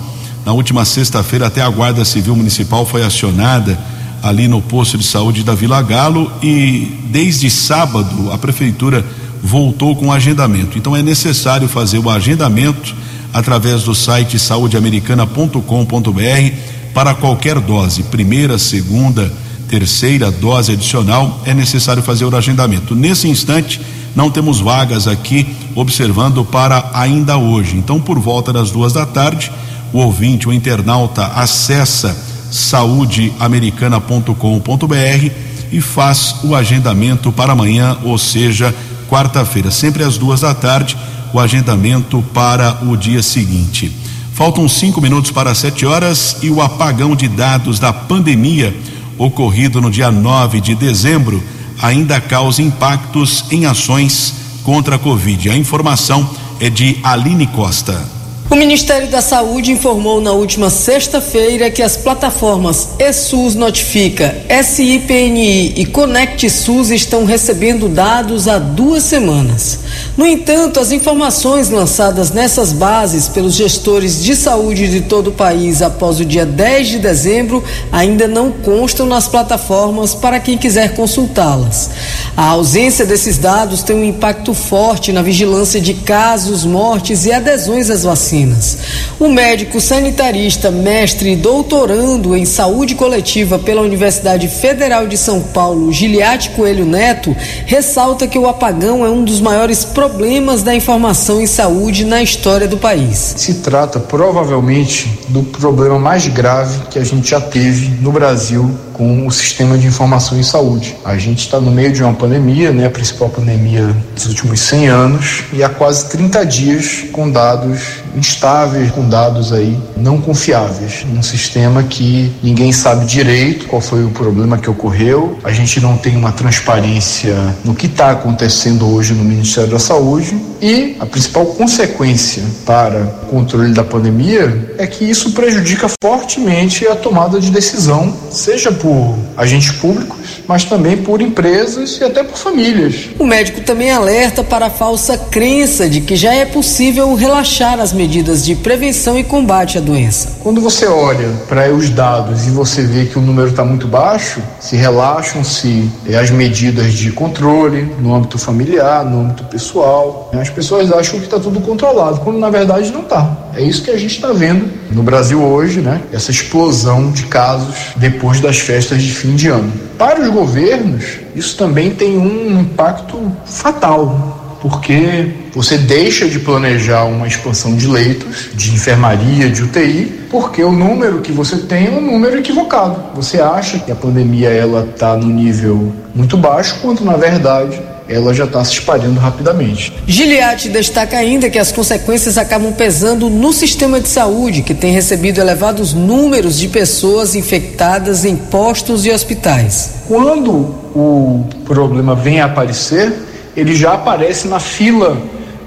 na 0.44 0.52
última 0.52 0.84
sexta-feira, 0.84 1.46
até 1.46 1.60
a 1.60 1.68
Guarda 1.68 2.04
Civil 2.04 2.34
Municipal 2.34 2.86
foi 2.86 3.04
acionada 3.04 3.78
ali 4.22 4.48
no 4.48 4.60
posto 4.60 4.96
de 4.96 5.04
saúde 5.04 5.42
da 5.42 5.54
Vila 5.54 5.82
Galo 5.82 6.30
e 6.42 6.98
desde 7.10 7.50
sábado 7.50 8.32
a 8.32 8.38
prefeitura 8.38 9.04
voltou 9.42 9.96
com 9.96 10.12
agendamento. 10.12 10.78
Então 10.78 10.96
é 10.96 11.02
necessário 11.02 11.68
fazer 11.68 11.98
o 11.98 12.10
agendamento 12.10 12.94
através 13.32 13.84
do 13.84 13.94
site 13.94 14.38
saudeamericana.com.br 14.38 16.54
para 16.92 17.14
qualquer 17.14 17.58
dose, 17.60 18.02
primeira, 18.04 18.58
segunda, 18.58 19.32
terceira 19.68 20.30
dose 20.30 20.72
adicional, 20.72 21.40
é 21.44 21.52
necessário 21.54 22.02
fazer 22.02 22.24
o 22.24 22.36
agendamento. 22.36 22.96
Nesse 22.96 23.28
instante, 23.28 23.80
não 24.14 24.30
temos 24.30 24.58
vagas 24.58 25.06
aqui 25.06 25.46
observando 25.76 26.44
para 26.44 26.90
ainda 26.92 27.36
hoje. 27.36 27.76
Então, 27.76 28.00
por 28.00 28.18
volta 28.18 28.52
das 28.52 28.72
duas 28.72 28.92
da 28.92 29.06
tarde, 29.06 29.52
o 29.92 29.98
ouvinte, 29.98 30.48
o 30.48 30.52
internauta, 30.52 31.26
acessa 31.26 32.16
saudeamericana.com.br 32.50 35.30
e 35.70 35.80
faz 35.80 36.34
o 36.42 36.56
agendamento 36.56 37.30
para 37.30 37.52
amanhã, 37.52 37.96
ou 38.02 38.18
seja, 38.18 38.74
quarta-feira, 39.10 39.70
sempre 39.70 40.04
às 40.04 40.16
duas 40.16 40.42
da 40.42 40.54
tarde, 40.54 40.96
o 41.34 41.40
agendamento 41.40 42.22
para 42.32 42.78
o 42.84 42.96
dia 42.96 43.22
seguinte. 43.22 43.94
Faltam 44.32 44.68
cinco 44.68 45.00
minutos 45.00 45.32
para 45.32 45.54
sete 45.54 45.84
horas 45.84 46.36
e 46.40 46.48
o 46.48 46.62
apagão 46.62 47.16
de 47.16 47.28
dados 47.28 47.78
da 47.78 47.92
pandemia 47.92 48.74
ocorrido 49.18 49.80
no 49.80 49.90
dia 49.90 50.10
9 50.10 50.60
de 50.60 50.74
dezembro 50.74 51.42
ainda 51.82 52.20
causa 52.20 52.62
impactos 52.62 53.44
em 53.50 53.66
ações 53.66 54.34
contra 54.62 54.96
a 54.96 54.98
Covid. 54.98 55.50
A 55.50 55.56
informação 55.56 56.28
é 56.58 56.70
de 56.70 56.98
Aline 57.02 57.46
Costa. 57.48 58.19
O 58.52 58.56
Ministério 58.56 59.06
da 59.06 59.22
Saúde 59.22 59.70
informou 59.70 60.20
na 60.20 60.32
última 60.32 60.70
sexta-feira 60.70 61.70
que 61.70 61.80
as 61.80 61.96
plataformas 61.96 62.88
ESUS 62.98 63.54
Notifica, 63.54 64.36
SIPNI 64.64 65.74
e 65.76 65.86
Conect 65.86 66.50
SUS 66.50 66.90
estão 66.90 67.24
recebendo 67.24 67.88
dados 67.88 68.48
há 68.48 68.58
duas 68.58 69.04
semanas. 69.04 69.78
No 70.16 70.26
entanto, 70.26 70.80
as 70.80 70.90
informações 70.90 71.70
lançadas 71.70 72.32
nessas 72.32 72.72
bases 72.72 73.28
pelos 73.28 73.54
gestores 73.54 74.20
de 74.20 74.34
saúde 74.34 74.88
de 74.88 75.02
todo 75.02 75.28
o 75.28 75.32
país 75.32 75.80
após 75.80 76.18
o 76.18 76.24
dia 76.24 76.44
10 76.44 76.88
de 76.88 76.98
dezembro 76.98 77.62
ainda 77.92 78.26
não 78.26 78.50
constam 78.50 79.06
nas 79.06 79.28
plataformas 79.28 80.12
para 80.12 80.40
quem 80.40 80.58
quiser 80.58 80.94
consultá-las. 80.94 81.90
A 82.36 82.48
ausência 82.48 83.06
desses 83.06 83.38
dados 83.38 83.84
tem 83.84 83.94
um 83.94 84.04
impacto 84.04 84.52
forte 84.54 85.12
na 85.12 85.22
vigilância 85.22 85.80
de 85.80 85.94
casos, 85.94 86.64
mortes 86.64 87.26
e 87.26 87.32
adesões 87.32 87.88
às 87.88 88.02
vacinas 88.02 88.39
vacinas. 88.40 88.78
O 89.18 89.28
médico 89.28 89.80
sanitarista, 89.80 90.70
mestre 90.70 91.32
e 91.32 91.36
doutorando 91.36 92.36
em 92.36 92.44
saúde 92.44 92.94
coletiva 92.94 93.58
pela 93.58 93.82
Universidade 93.82 94.48
Federal 94.48 95.06
de 95.06 95.16
São 95.16 95.40
Paulo, 95.40 95.92
Giliate 95.92 96.50
Coelho 96.50 96.86
Neto, 96.86 97.36
ressalta 97.66 98.26
que 98.26 98.38
o 98.38 98.48
apagão 98.48 99.04
é 99.04 99.10
um 99.10 99.24
dos 99.24 99.40
maiores 99.40 99.84
problemas 99.84 100.62
da 100.62 100.74
informação 100.74 101.40
em 101.40 101.46
saúde 101.46 102.04
na 102.04 102.22
história 102.22 102.66
do 102.66 102.78
país. 102.78 103.34
Se 103.36 103.54
trata 103.54 104.00
provavelmente 104.00 105.08
do 105.28 105.42
problema 105.42 105.98
mais 105.98 106.26
grave 106.28 106.86
que 106.90 106.98
a 106.98 107.04
gente 107.04 107.30
já 107.30 107.40
teve 107.40 107.88
no 108.00 108.12
Brasil 108.12 108.70
com 109.00 109.26
o 109.26 109.30
sistema 109.30 109.78
de 109.78 109.86
informação 109.86 110.38
em 110.38 110.42
saúde. 110.42 110.94
A 111.02 111.16
gente 111.16 111.38
está 111.38 111.58
no 111.58 111.70
meio 111.70 111.90
de 111.90 112.02
uma 112.02 112.12
pandemia, 112.12 112.70
né, 112.70 112.84
a 112.84 112.90
principal 112.90 113.30
pandemia 113.30 113.96
dos 114.14 114.26
últimos 114.26 114.60
100 114.60 114.88
anos, 114.88 115.44
e 115.54 115.64
há 115.64 115.70
quase 115.70 116.10
30 116.10 116.44
dias 116.44 117.04
com 117.10 117.30
dados 117.30 117.80
instáveis, 118.14 118.90
com 118.90 119.08
dados 119.08 119.54
aí 119.54 119.74
não 119.96 120.20
confiáveis, 120.20 121.06
num 121.08 121.22
sistema 121.22 121.82
que 121.82 122.30
ninguém 122.42 122.72
sabe 122.72 123.06
direito 123.06 123.68
qual 123.68 123.80
foi 123.80 124.04
o 124.04 124.10
problema 124.10 124.58
que 124.58 124.68
ocorreu. 124.68 125.38
A 125.44 125.50
gente 125.50 125.80
não 125.80 125.96
tem 125.96 126.14
uma 126.14 126.32
transparência 126.32 127.34
no 127.64 127.74
que 127.74 127.86
está 127.86 128.10
acontecendo 128.10 128.86
hoje 128.86 129.14
no 129.14 129.24
Ministério 129.24 129.70
da 129.70 129.78
Saúde 129.78 130.38
e 130.60 130.96
a 131.00 131.06
principal 131.06 131.46
consequência 131.46 132.42
para 132.66 133.02
o 133.22 133.26
controle 133.26 133.72
da 133.72 133.82
pandemia 133.82 134.74
é 134.76 134.86
que 134.86 135.04
isso 135.04 135.32
prejudica 135.32 135.86
fortemente 136.02 136.86
a 136.86 136.94
tomada 136.94 137.40
de 137.40 137.50
decisão, 137.50 138.14
seja 138.30 138.70
por 138.70 138.89
por 138.90 139.14
agentes 139.36 139.70
públicos, 139.70 140.42
mas 140.48 140.64
também 140.64 140.96
por 140.96 141.22
empresas 141.22 141.98
e 142.00 142.04
até 142.04 142.24
por 142.24 142.36
famílias. 142.36 143.10
O 143.20 143.24
médico 143.24 143.60
também 143.60 143.92
alerta 143.92 144.42
para 144.42 144.66
a 144.66 144.70
falsa 144.70 145.16
crença 145.16 145.88
de 145.88 146.00
que 146.00 146.16
já 146.16 146.34
é 146.34 146.44
possível 146.44 147.14
relaxar 147.14 147.78
as 147.78 147.92
medidas 147.92 148.44
de 148.44 148.56
prevenção 148.56 149.16
e 149.16 149.22
combate 149.22 149.78
à 149.78 149.80
doença. 149.80 150.38
Quando 150.42 150.60
você 150.60 150.86
olha 150.86 151.28
para 151.48 151.72
os 151.72 151.88
dados 151.88 152.48
e 152.48 152.50
você 152.50 152.82
vê 152.82 153.04
que 153.06 153.16
o 153.16 153.22
número 153.22 153.50
está 153.50 153.64
muito 153.64 153.86
baixo, 153.86 154.42
se 154.58 154.74
relaxam-se 154.74 155.88
eh, 156.08 156.16
as 156.16 156.30
medidas 156.30 156.92
de 156.94 157.12
controle 157.12 157.94
no 158.00 158.12
âmbito 158.12 158.38
familiar, 158.38 159.04
no 159.04 159.20
âmbito 159.20 159.44
pessoal. 159.44 160.30
As 160.34 160.50
pessoas 160.50 160.90
acham 160.92 161.20
que 161.20 161.26
está 161.26 161.38
tudo 161.38 161.60
controlado, 161.60 162.20
quando 162.20 162.40
na 162.40 162.50
verdade 162.50 162.90
não 162.90 163.02
está. 163.02 163.49
É 163.54 163.62
isso 163.62 163.82
que 163.82 163.90
a 163.90 163.98
gente 163.98 164.14
está 164.14 164.32
vendo 164.32 164.68
no 164.92 165.02
Brasil 165.02 165.42
hoje, 165.42 165.80
né? 165.80 166.00
Essa 166.12 166.30
explosão 166.30 167.10
de 167.10 167.24
casos 167.24 167.76
depois 167.96 168.40
das 168.40 168.58
festas 168.58 169.02
de 169.02 169.10
fim 169.10 169.34
de 169.34 169.48
ano. 169.48 169.72
Para 169.98 170.20
os 170.20 170.28
governos, 170.28 171.18
isso 171.34 171.56
também 171.56 171.90
tem 171.90 172.16
um 172.16 172.60
impacto 172.60 173.30
fatal, 173.44 174.58
porque 174.62 175.32
você 175.52 175.76
deixa 175.76 176.28
de 176.28 176.38
planejar 176.38 177.04
uma 177.04 177.26
expansão 177.26 177.76
de 177.76 177.86
leitos, 177.86 178.50
de 178.54 178.72
enfermaria, 178.72 179.50
de 179.50 179.62
UTI, 179.64 180.20
porque 180.30 180.62
o 180.62 180.70
número 180.70 181.20
que 181.20 181.32
você 181.32 181.56
tem 181.56 181.88
é 181.88 181.90
um 181.90 182.00
número 182.00 182.38
equivocado. 182.38 183.02
Você 183.14 183.40
acha 183.40 183.78
que 183.78 183.90
a 183.90 183.96
pandemia 183.96 184.50
ela 184.50 184.88
está 184.88 185.16
no 185.16 185.26
nível 185.26 185.92
muito 186.14 186.36
baixo, 186.36 186.78
quando 186.80 187.04
na 187.04 187.16
verdade 187.16 187.80
ela 188.10 188.34
já 188.34 188.44
está 188.44 188.64
se 188.64 188.72
espalhando 188.72 189.20
rapidamente. 189.20 189.92
Giliati 190.04 190.68
destaca 190.68 191.16
ainda 191.16 191.48
que 191.48 191.58
as 191.58 191.70
consequências 191.70 192.36
acabam 192.36 192.72
pesando 192.72 193.30
no 193.30 193.52
sistema 193.52 194.00
de 194.00 194.08
saúde, 194.08 194.62
que 194.62 194.74
tem 194.74 194.92
recebido 194.92 195.40
elevados 195.40 195.94
números 195.94 196.58
de 196.58 196.66
pessoas 196.66 197.36
infectadas 197.36 198.24
em 198.24 198.34
postos 198.34 199.06
e 199.06 199.12
hospitais. 199.12 199.92
Quando 200.08 200.50
o 200.92 201.46
problema 201.64 202.16
vem 202.16 202.40
a 202.40 202.46
aparecer, 202.46 203.12
ele 203.56 203.76
já 203.76 203.92
aparece 203.92 204.48
na 204.48 204.58
fila 204.58 205.16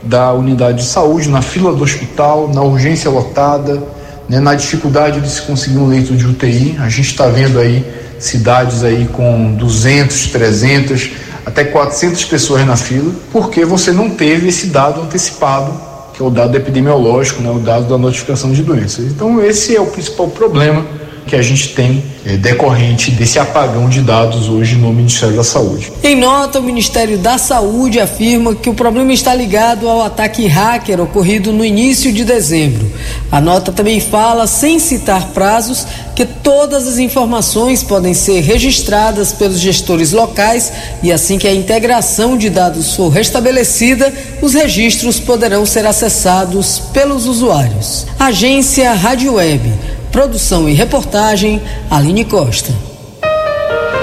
da 0.04 0.34
unidade 0.34 0.80
de 0.80 0.86
saúde, 0.86 1.30
na 1.30 1.42
fila 1.42 1.74
do 1.74 1.82
hospital, 1.82 2.52
na 2.54 2.62
urgência 2.62 3.10
lotada, 3.10 3.82
né, 4.28 4.42
na 4.42 4.54
dificuldade 4.54 5.22
de 5.22 5.30
se 5.30 5.42
conseguir 5.44 5.78
um 5.78 5.88
leito 5.88 6.14
de 6.14 6.26
UTI. 6.26 6.76
A 6.80 6.90
gente 6.90 7.08
está 7.08 7.28
vendo 7.28 7.58
aí 7.58 7.86
cidades 8.20 8.84
aí 8.84 9.08
com 9.14 9.54
200, 9.54 10.28
300, 10.28 11.10
até 11.46 11.64
400 11.64 12.26
pessoas 12.26 12.66
na 12.66 12.76
fila, 12.76 13.12
porque 13.32 13.66
você 13.66 13.92
não 13.92 14.10
teve 14.10 14.50
esse 14.50 14.68
dado 14.68 15.02
antecipado, 15.02 15.74
que 16.14 16.22
é 16.22 16.26
o 16.26 16.30
dado 16.30 16.56
epidemiológico, 16.56 17.42
né, 17.42 17.50
o 17.50 17.60
dado 17.60 17.86
da 17.86 17.98
notificação 17.98 18.52
de 18.52 18.64
doenças. 18.64 19.06
Então, 19.06 19.42
esse 19.44 19.76
é 19.76 19.82
o 19.82 19.88
principal 19.88 20.28
problema 20.30 20.86
que 21.26 21.36
a 21.36 21.42
gente 21.42 21.70
tem 21.70 22.04
é, 22.26 22.38
decorrente 22.38 23.12
desse 23.12 23.40
apagão 23.40 23.90
de 23.90 24.02
dados 24.02 24.48
hoje 24.50 24.76
no 24.76 24.92
Ministério 24.94 25.36
da 25.36 25.44
Saúde. 25.44 25.92
Em 26.04 26.16
nota, 26.16 26.60
o 26.60 26.64
Ministério 26.64 27.18
da 27.18 27.38
Saúde 27.38 28.00
afirma 28.00 28.56
que 28.56 28.70
o 28.70 28.74
problema 28.74 29.12
está 29.14 29.34
ligado 29.34 29.88
ao 29.88 30.02
ataque 30.02 30.46
hacker 30.48 31.02
ocorrido 31.02 31.52
no 31.52 31.66
início 31.66 32.12
de 32.12 32.24
dezembro. 32.24 32.90
A 33.32 33.42
nota 33.42 33.72
também 33.72 34.00
fala, 34.00 34.48
sem 34.48 34.80
citar 34.80 35.30
prazos, 35.30 35.86
que 36.16 36.26
todas 36.26 36.88
as 36.88 37.00
informações 37.00 37.84
podem 37.84 38.14
ser 38.14 38.42
registradas 38.42 39.34
pelos 39.34 39.60
gestores 39.60 40.12
locais 40.12 40.72
e 41.02 41.12
assim 41.12 41.38
que 41.38 41.48
a 41.48 41.54
integração 41.54 42.38
de 42.38 42.50
dados 42.50 42.96
for 42.96 43.10
restabelecida, 43.10 44.14
os 44.42 44.54
registros 44.54 45.20
poderão 45.20 45.66
ser 45.66 45.86
acessados 45.86 46.80
pelos 46.94 47.26
usuários. 47.26 48.06
Agência 48.20 48.94
Rádio 48.94 49.34
Web 49.34 49.74
Produção 50.14 50.70
e 50.70 50.74
reportagem, 50.74 51.60
Aline 51.90 52.24
Costa. 52.24 52.72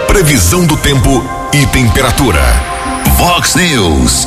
Previsão 0.09 0.67
do 0.67 0.77
tempo 0.77 1.25
e 1.55 1.65
temperatura. 1.67 2.43
Vox 3.17 3.55
News. 3.55 4.27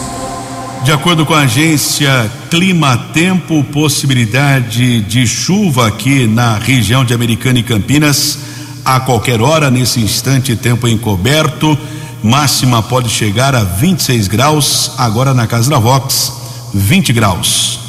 De 0.86 0.93
acordo 0.93 1.26
com 1.26 1.34
a 1.34 1.41
agência 1.41 2.32
Clima 2.50 2.98
Tempo, 3.13 3.62
possibilidade 3.65 5.02
de 5.02 5.28
chuva 5.28 5.89
aqui 5.89 6.26
na 6.26 6.58
região 6.58 7.04
de 7.04 7.13
Americana 7.13 7.60
e 7.60 7.63
Campinas 7.63 8.39
a 8.86 9.02
qualquer 9.02 9.41
hora, 9.41 9.69
nesse 9.69 10.00
instante, 10.00 10.56
tempo 10.56 10.88
encoberto. 10.88 11.78
Máxima 12.24 12.82
pode 12.82 13.10
chegar 13.10 13.54
a 13.54 13.65
26 13.65 14.30
graus, 14.30 14.91
agora 14.98 15.34
na 15.34 15.46
casa 15.48 15.69
da 15.69 15.80
Vox, 15.80 16.32
20 16.74 17.12
graus. 17.12 17.82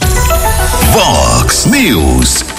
Vox 0.92 1.66
News. 1.66 2.53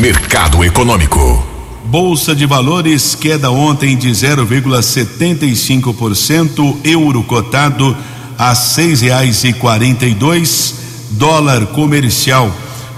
Mercado 0.00 0.64
Econômico. 0.64 1.44
Bolsa 1.86 2.32
de 2.32 2.46
Valores 2.46 3.16
queda 3.16 3.50
ontem 3.50 3.96
de 3.96 4.10
0,75%, 4.10 6.76
euro 6.84 7.24
cotado 7.24 7.96
a 8.38 8.54
seis 8.54 9.00
reais 9.00 9.42
e 9.42 9.52
quarenta 9.52 10.06
e 10.06 10.14
dois, 10.14 10.76
dólar 11.10 11.66
comercial 11.66 12.48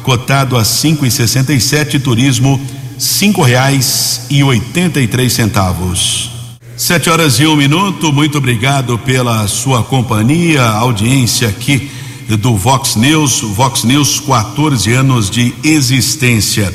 cotado 0.02 0.58
a 0.58 0.64
cinco 0.64 1.06
e 1.06 1.10
sessenta 1.10 1.54
e 1.54 1.60
sete, 1.60 1.98
turismo 1.98 2.60
cinco 2.98 3.40
reais 3.40 4.26
e 4.28 4.44
oitenta 4.44 5.00
e 5.00 5.08
três 5.08 5.32
centavos. 5.32 6.30
Sete 6.76 7.08
horas 7.08 7.40
e 7.40 7.46
um 7.46 7.56
minuto, 7.56 8.12
muito 8.12 8.36
obrigado 8.36 8.98
pela 8.98 9.48
sua 9.48 9.82
companhia, 9.82 10.64
audiência 10.64 11.48
aqui 11.48 11.90
do 12.36 12.56
Vox 12.56 12.96
News, 12.96 13.40
Vox 13.40 13.84
News 13.84 14.20
14 14.20 14.92
anos 14.92 15.30
de 15.30 15.54
existência. 15.64 16.70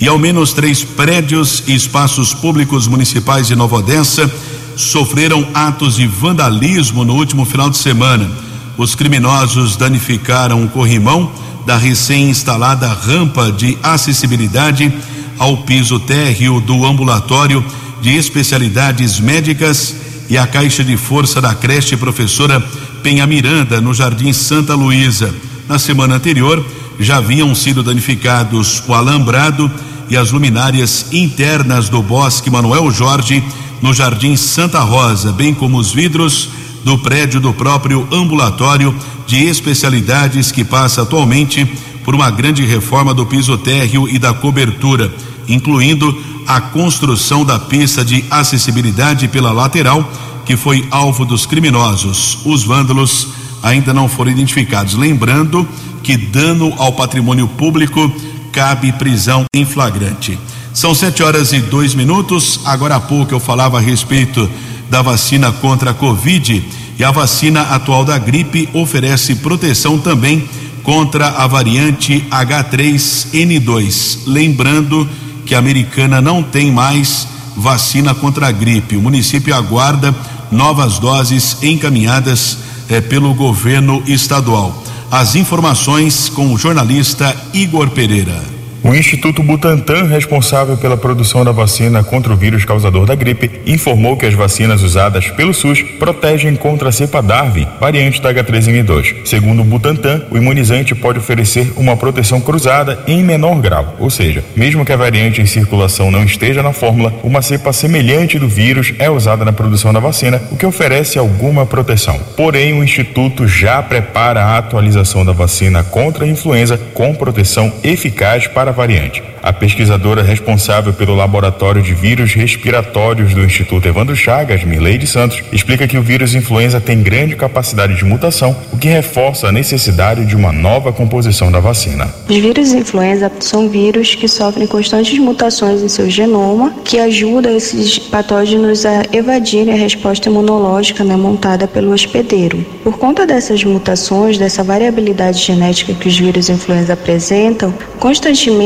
E 0.00 0.06
ao 0.06 0.18
menos 0.18 0.52
três 0.52 0.84
prédios 0.84 1.64
e 1.66 1.74
espaços 1.74 2.32
públicos 2.32 2.86
municipais 2.86 3.48
de 3.48 3.56
Nova 3.56 3.76
Odessa 3.76 4.30
sofreram 4.76 5.48
atos 5.52 5.96
de 5.96 6.06
vandalismo 6.06 7.04
no 7.04 7.14
último 7.14 7.44
final 7.44 7.68
de 7.68 7.76
semana. 7.76 8.30
Os 8.76 8.94
criminosos 8.94 9.76
danificaram 9.76 10.62
o 10.62 10.68
corrimão 10.68 11.32
da 11.66 11.76
recém-instalada 11.76 12.86
rampa 12.86 13.50
de 13.50 13.76
acessibilidade 13.82 14.92
ao 15.36 15.58
piso 15.58 15.98
térreo 15.98 16.60
do 16.60 16.86
ambulatório 16.86 17.64
de 18.00 18.16
especialidades 18.16 19.18
médicas 19.18 19.96
e 20.28 20.38
a 20.38 20.46
caixa 20.46 20.84
de 20.84 20.96
força 20.96 21.40
da 21.40 21.54
creche 21.54 21.96
professora 21.96 22.60
Penha 23.02 23.26
Miranda, 23.26 23.80
no 23.80 23.92
Jardim 23.92 24.32
Santa 24.32 24.74
Luísa. 24.74 25.34
Na 25.68 25.78
semana 25.78 26.14
anterior, 26.14 26.64
já 26.98 27.18
haviam 27.18 27.54
sido 27.54 27.82
danificados 27.82 28.82
o 28.86 28.94
alambrado 28.94 29.70
e 30.08 30.16
as 30.16 30.32
luminárias 30.32 31.06
internas 31.12 31.88
do 31.88 32.02
Bosque 32.02 32.50
Manuel 32.50 32.90
Jorge, 32.90 33.42
no 33.80 33.92
Jardim 33.92 34.36
Santa 34.36 34.80
Rosa, 34.80 35.32
bem 35.32 35.54
como 35.54 35.78
os 35.78 35.92
vidros 35.92 36.48
do 36.84 36.98
prédio 36.98 37.40
do 37.40 37.52
próprio 37.52 38.08
ambulatório 38.10 38.94
de 39.26 39.44
especialidades 39.44 40.50
que 40.50 40.64
passa 40.64 41.02
atualmente 41.02 41.64
por 42.04 42.14
uma 42.14 42.30
grande 42.30 42.64
reforma 42.64 43.12
do 43.12 43.26
piso 43.26 43.58
térreo 43.58 44.08
e 44.08 44.18
da 44.18 44.32
cobertura, 44.32 45.12
incluindo 45.46 46.16
a 46.46 46.60
construção 46.60 47.44
da 47.44 47.58
pista 47.58 48.02
de 48.04 48.24
acessibilidade 48.30 49.28
pela 49.28 49.52
lateral 49.52 50.10
que 50.46 50.56
foi 50.56 50.88
alvo 50.90 51.26
dos 51.26 51.44
criminosos. 51.44 52.38
Os 52.46 52.64
vândalos 52.64 53.28
ainda 53.62 53.92
não 53.92 54.08
foram 54.08 54.30
identificados. 54.30 54.94
Lembrando 54.94 55.66
que 56.02 56.16
dano 56.16 56.72
ao 56.78 56.92
patrimônio 56.92 57.48
público 57.48 58.10
cabe 58.52 58.92
prisão 58.92 59.44
em 59.54 59.64
flagrante. 59.64 60.38
São 60.72 60.94
sete 60.94 61.22
horas 61.22 61.52
e 61.52 61.60
dois 61.60 61.94
minutos. 61.94 62.60
Agora 62.64 62.96
há 62.96 63.00
pouco 63.00 63.34
eu 63.34 63.40
falava 63.40 63.78
a 63.78 63.80
respeito 63.80 64.48
da 64.88 65.02
vacina 65.02 65.52
contra 65.52 65.90
a 65.90 65.94
Covid 65.94 66.64
e 66.98 67.04
a 67.04 67.10
vacina 67.10 67.62
atual 67.62 68.04
da 68.04 68.18
gripe 68.18 68.68
oferece 68.72 69.36
proteção 69.36 69.98
também 69.98 70.48
contra 70.82 71.28
a 71.28 71.46
variante 71.46 72.24
H3N2. 72.30 74.20
Lembrando 74.26 75.08
que 75.44 75.54
a 75.54 75.58
americana 75.58 76.20
não 76.20 76.42
tem 76.42 76.72
mais 76.72 77.28
vacina 77.56 78.14
contra 78.14 78.48
a 78.48 78.52
gripe. 78.52 78.96
O 78.96 79.02
município 79.02 79.54
aguarda 79.54 80.14
novas 80.50 80.98
doses 80.98 81.62
encaminhadas 81.62 82.58
eh, 82.88 83.00
pelo 83.00 83.34
governo 83.34 84.02
estadual. 84.06 84.82
As 85.10 85.34
informações 85.34 86.28
com 86.28 86.52
o 86.52 86.58
jornalista 86.58 87.34
Igor 87.54 87.90
Pereira. 87.90 88.57
O 88.82 88.94
Instituto 88.94 89.42
Butantan, 89.42 90.04
responsável 90.04 90.76
pela 90.76 90.96
produção 90.96 91.44
da 91.44 91.50
vacina 91.50 92.04
contra 92.04 92.32
o 92.32 92.36
vírus 92.36 92.64
causador 92.64 93.06
da 93.06 93.14
gripe, 93.14 93.50
informou 93.66 94.16
que 94.16 94.24
as 94.24 94.34
vacinas 94.34 94.82
usadas 94.82 95.28
pelo 95.30 95.52
SUS 95.52 95.82
protegem 95.82 96.54
contra 96.54 96.88
a 96.88 96.92
cepa 96.92 97.20
Darwin, 97.20 97.66
variante 97.80 98.22
da 98.22 98.32
H3N2. 98.32 99.26
Segundo 99.26 99.62
o 99.62 99.64
Butantan, 99.64 100.22
o 100.30 100.36
imunizante 100.36 100.94
pode 100.94 101.18
oferecer 101.18 101.72
uma 101.76 101.96
proteção 101.96 102.40
cruzada 102.40 103.02
em 103.08 103.22
menor 103.24 103.60
grau, 103.60 103.96
ou 103.98 104.10
seja, 104.10 104.44
mesmo 104.54 104.84
que 104.84 104.92
a 104.92 104.96
variante 104.96 105.42
em 105.42 105.46
circulação 105.46 106.10
não 106.10 106.22
esteja 106.22 106.62
na 106.62 106.72
fórmula, 106.72 107.12
uma 107.24 107.42
cepa 107.42 107.72
semelhante 107.72 108.38
do 108.38 108.48
vírus 108.48 108.94
é 108.98 109.10
usada 109.10 109.44
na 109.44 109.52
produção 109.52 109.92
da 109.92 110.00
vacina, 110.00 110.40
o 110.52 110.56
que 110.56 110.64
oferece 110.64 111.18
alguma 111.18 111.66
proteção. 111.66 112.18
Porém, 112.36 112.78
o 112.78 112.84
Instituto 112.84 113.46
já 113.46 113.82
prepara 113.82 114.44
a 114.44 114.58
atualização 114.58 115.24
da 115.24 115.32
vacina 115.32 115.82
contra 115.82 116.24
a 116.24 116.28
influenza 116.28 116.78
com 116.94 117.12
proteção 117.12 117.72
eficaz 117.82 118.46
para 118.46 118.67
a 118.68 118.72
variante. 118.72 119.22
A 119.42 119.52
pesquisadora 119.52 120.22
responsável 120.22 120.92
pelo 120.92 121.14
Laboratório 121.14 121.82
de 121.82 121.94
Vírus 121.94 122.34
Respiratórios 122.34 123.32
do 123.32 123.44
Instituto 123.44 123.86
Evandro 123.86 124.14
Chagas, 124.14 124.64
Mileide 124.64 125.06
Santos, 125.06 125.42
explica 125.52 125.86
que 125.86 125.96
o 125.96 126.02
vírus 126.02 126.34
influenza 126.34 126.80
tem 126.80 127.02
grande 127.02 127.36
capacidade 127.36 127.96
de 127.96 128.04
mutação, 128.04 128.54
o 128.72 128.76
que 128.76 128.88
reforça 128.88 129.48
a 129.48 129.52
necessidade 129.52 130.26
de 130.26 130.36
uma 130.36 130.52
nova 130.52 130.92
composição 130.92 131.50
da 131.50 131.60
vacina. 131.60 132.12
Os 132.28 132.36
vírus 132.36 132.72
influenza 132.72 133.30
são 133.40 133.68
vírus 133.68 134.14
que 134.14 134.28
sofrem 134.28 134.66
constantes 134.66 135.18
mutações 135.18 135.82
em 135.82 135.88
seu 135.88 136.10
genoma, 136.10 136.74
que 136.84 136.98
ajudam 136.98 137.56
esses 137.56 137.98
patógenos 137.98 138.84
a 138.84 139.04
evadirem 139.12 139.72
a 139.72 139.76
resposta 139.76 140.28
imunológica 140.28 141.04
né, 141.04 141.16
montada 141.16 141.66
pelo 141.66 141.92
hospedeiro. 141.92 142.66
Por 142.84 142.98
conta 142.98 143.26
dessas 143.26 143.64
mutações, 143.64 144.36
dessa 144.36 144.62
variabilidade 144.62 145.38
genética 145.38 145.94
que 145.94 146.08
os 146.08 146.18
vírus 146.18 146.48
influenza 146.48 146.92
apresentam, 146.92 147.72
constantemente 147.98 148.57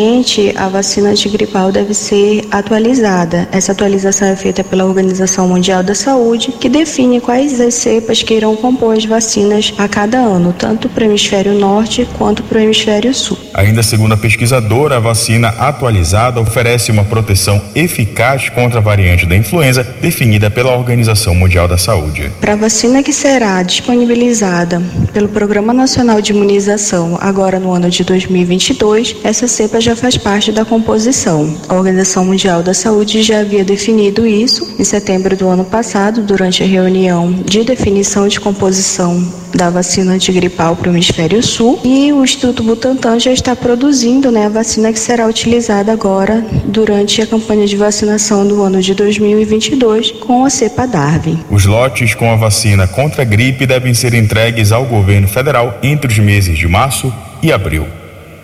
a 0.57 0.69
vacina 0.69 1.11
antigripal 1.11 1.71
deve 1.71 1.93
ser 1.93 2.47
atualizada. 2.51 3.47
Essa 3.53 3.73
atualização 3.73 4.29
é 4.29 4.35
feita 4.35 4.65
pela 4.65 4.87
Organização 4.87 5.47
Mundial 5.47 5.83
da 5.83 5.95
Saúde, 5.95 6.55
que 6.59 6.67
define 6.67 7.21
quais 7.21 7.61
as 7.61 7.75
cepas 7.75 8.23
que 8.23 8.33
irão 8.33 8.57
compor 8.57 8.97
as 8.97 9.05
vacinas 9.05 9.75
a 9.77 9.87
cada 9.87 10.17
ano, 10.17 10.55
tanto 10.57 10.89
para 10.89 11.03
o 11.03 11.07
hemisfério 11.07 11.53
norte 11.53 12.09
quanto 12.17 12.43
para 12.43 12.59
o 12.59 12.61
hemisfério 12.63 13.13
sul. 13.13 13.37
Ainda 13.53 13.83
segundo 13.83 14.15
a 14.15 14.17
pesquisadora, 14.17 14.97
a 14.97 15.01
vacina 15.01 15.49
atualizada 15.49 16.41
oferece 16.41 16.91
uma 16.91 17.05
proteção 17.05 17.61
eficaz 17.75 18.49
contra 18.49 18.79
a 18.79 18.83
variante 18.83 19.27
da 19.27 19.37
influenza 19.37 19.85
definida 20.01 20.51
pela 20.51 20.75
Organização 20.75 21.35
Mundial 21.35 21.69
da 21.69 21.77
Saúde. 21.77 22.33
Para 22.41 22.55
a 22.55 22.57
vacina 22.57 23.03
que 23.03 23.13
será 23.13 23.63
disponibilizada 23.63 24.81
pelo 25.13 25.29
Programa 25.29 25.75
Nacional 25.75 26.23
de 26.23 26.33
Imunização 26.33 27.19
agora 27.21 27.61
no 27.61 27.73
ano 27.73 27.91
de 27.91 28.03
2022, 28.05 29.17
essa 29.23 29.47
cepa 29.47 29.82
já 29.83 29.97
faz 29.97 30.17
parte 30.17 30.53
da 30.53 30.65
composição. 30.65 31.59
A 31.69 31.75
Organização 31.75 32.25
Mundial 32.25 32.63
da 32.63 32.73
Saúde 32.73 33.23
já 33.23 33.41
havia 33.41 33.65
definido 33.65 34.27
isso 34.27 34.75
em 34.79 34.85
setembro 34.85 35.37
do 35.37 35.49
ano 35.49 35.65
passado, 35.65 36.23
durante 36.23 36.63
a 36.63 36.67
reunião 36.67 37.33
de 37.33 37.65
definição 37.65 38.29
de 38.29 38.41
composição 38.41 39.43
da 39.55 39.69
vacina 39.69 40.13
antigripal 40.13 40.77
para 40.77 40.89
o 40.89 40.93
hemisfério 40.93 41.43
sul, 41.43 41.79
e 41.85 42.13
o 42.13 42.23
Instituto 42.23 42.63
Butantan 42.63 43.19
já 43.19 43.33
está 43.33 43.55
produzindo 43.55 44.31
né, 44.31 44.47
a 44.47 44.49
vacina 44.49 44.93
que 44.93 44.99
será 44.99 45.27
utilizada 45.27 45.93
agora 45.93 46.45
durante 46.65 47.21
a 47.21 47.27
campanha 47.27 47.67
de 47.67 47.77
vacinação 47.77 48.47
do 48.47 48.63
ano 48.63 48.81
de 48.81 48.95
2022 48.95 50.13
com 50.13 50.45
a 50.45 50.51
cepa 50.51 50.87
Darwin. 50.87 51.39
Os 51.51 51.67
lotes 51.67 52.15
com 52.15 52.31
a 52.31 52.37
vacina 52.37 52.87
contra 52.87 53.23
a 53.23 53.25
gripe 53.25 53.67
devem 53.67 53.93
ser 53.93 54.15
entregues 54.15 54.73
ao 54.73 54.87
governo 54.87 55.29
federal 55.29 55.79
entre 55.83 56.11
os 56.11 56.19
meses 56.19 56.57
de 56.57 56.69
março 56.69 57.13
e 57.43 57.53
abril. 57.53 58.02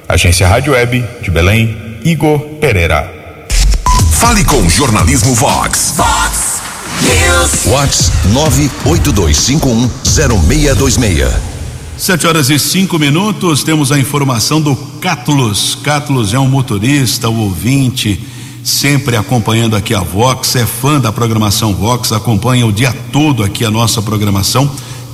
Agência 0.08 0.48
Rádio 0.48 0.72
Web 0.72 1.04
de 1.20 1.30
Belém, 1.30 1.76
Igor 2.02 2.38
Pereira. 2.60 3.12
Fale 4.12 4.42
com 4.42 4.56
o 4.56 4.70
Jornalismo 4.70 5.34
Vox. 5.34 5.92
Vox 5.98 6.62
News. 7.02 7.66
Vox 7.66 8.10
982510626. 8.32 11.30
Sete 11.98 12.26
horas 12.26 12.48
e 12.48 12.58
cinco 12.58 12.98
minutos, 12.98 13.62
temos 13.62 13.92
a 13.92 13.98
informação 13.98 14.62
do 14.62 14.74
Cátulos. 14.98 15.76
Cátulos 15.82 16.32
é 16.32 16.38
um 16.38 16.48
motorista, 16.48 17.28
o 17.28 17.40
ouvinte, 17.40 18.18
sempre 18.64 19.14
acompanhando 19.14 19.76
aqui 19.76 19.94
a 19.94 20.00
Vox, 20.00 20.56
é 20.56 20.64
fã 20.64 20.98
da 20.98 21.12
programação 21.12 21.74
Vox, 21.74 22.12
acompanha 22.12 22.66
o 22.66 22.72
dia 22.72 22.96
todo 23.12 23.44
aqui 23.44 23.62
a 23.62 23.70
nossa 23.70 24.00
programação. 24.00 24.70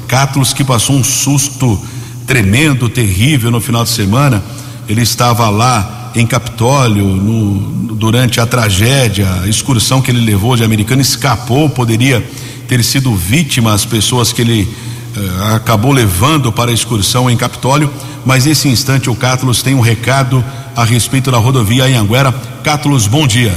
Cátulos 0.06 0.52
que 0.52 0.62
passou 0.62 0.94
um 0.94 1.02
susto 1.02 1.80
tremendo, 2.28 2.88
terrível 2.88 3.50
no 3.50 3.60
final 3.60 3.82
de 3.82 3.90
semana. 3.90 4.40
Ele 4.88 5.02
estava 5.02 5.48
lá 5.48 6.12
em 6.14 6.26
Capitólio, 6.26 7.04
no, 7.04 7.94
durante 7.94 8.40
a 8.40 8.46
tragédia, 8.46 9.28
a 9.42 9.48
excursão 9.48 10.00
que 10.00 10.10
ele 10.10 10.24
levou 10.24 10.56
de 10.56 10.62
americano, 10.62 11.02
escapou, 11.02 11.68
poderia 11.68 12.24
ter 12.68 12.82
sido 12.84 13.14
vítima 13.14 13.74
as 13.74 13.84
pessoas 13.84 14.32
que 14.32 14.42
ele 14.42 14.76
eh, 15.16 15.54
acabou 15.54 15.92
levando 15.92 16.52
para 16.52 16.70
a 16.70 16.74
excursão 16.74 17.30
em 17.30 17.36
Capitólio, 17.36 17.90
mas 18.24 18.44
nesse 18.46 18.68
instante 18.68 19.10
o 19.10 19.14
Cátulos 19.14 19.62
tem 19.62 19.74
um 19.74 19.80
recado 19.80 20.44
a 20.76 20.84
respeito 20.84 21.30
da 21.30 21.38
rodovia 21.38 21.84
Anhanguera. 21.84 22.32
Cátulos, 22.62 23.06
bom 23.06 23.26
dia. 23.26 23.52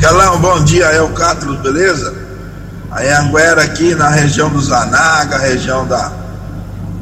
Calão, 0.00 0.38
bom 0.40 0.62
dia, 0.64 0.86
é 0.86 1.00
o 1.00 1.10
Cátulos, 1.10 1.60
beleza? 1.60 2.14
A 2.90 3.00
Anhanguera 3.00 3.62
aqui 3.62 3.94
na 3.94 4.08
região 4.08 4.48
do 4.48 4.60
Zanaga, 4.60 5.38
região 5.38 5.86
da, 5.86 6.12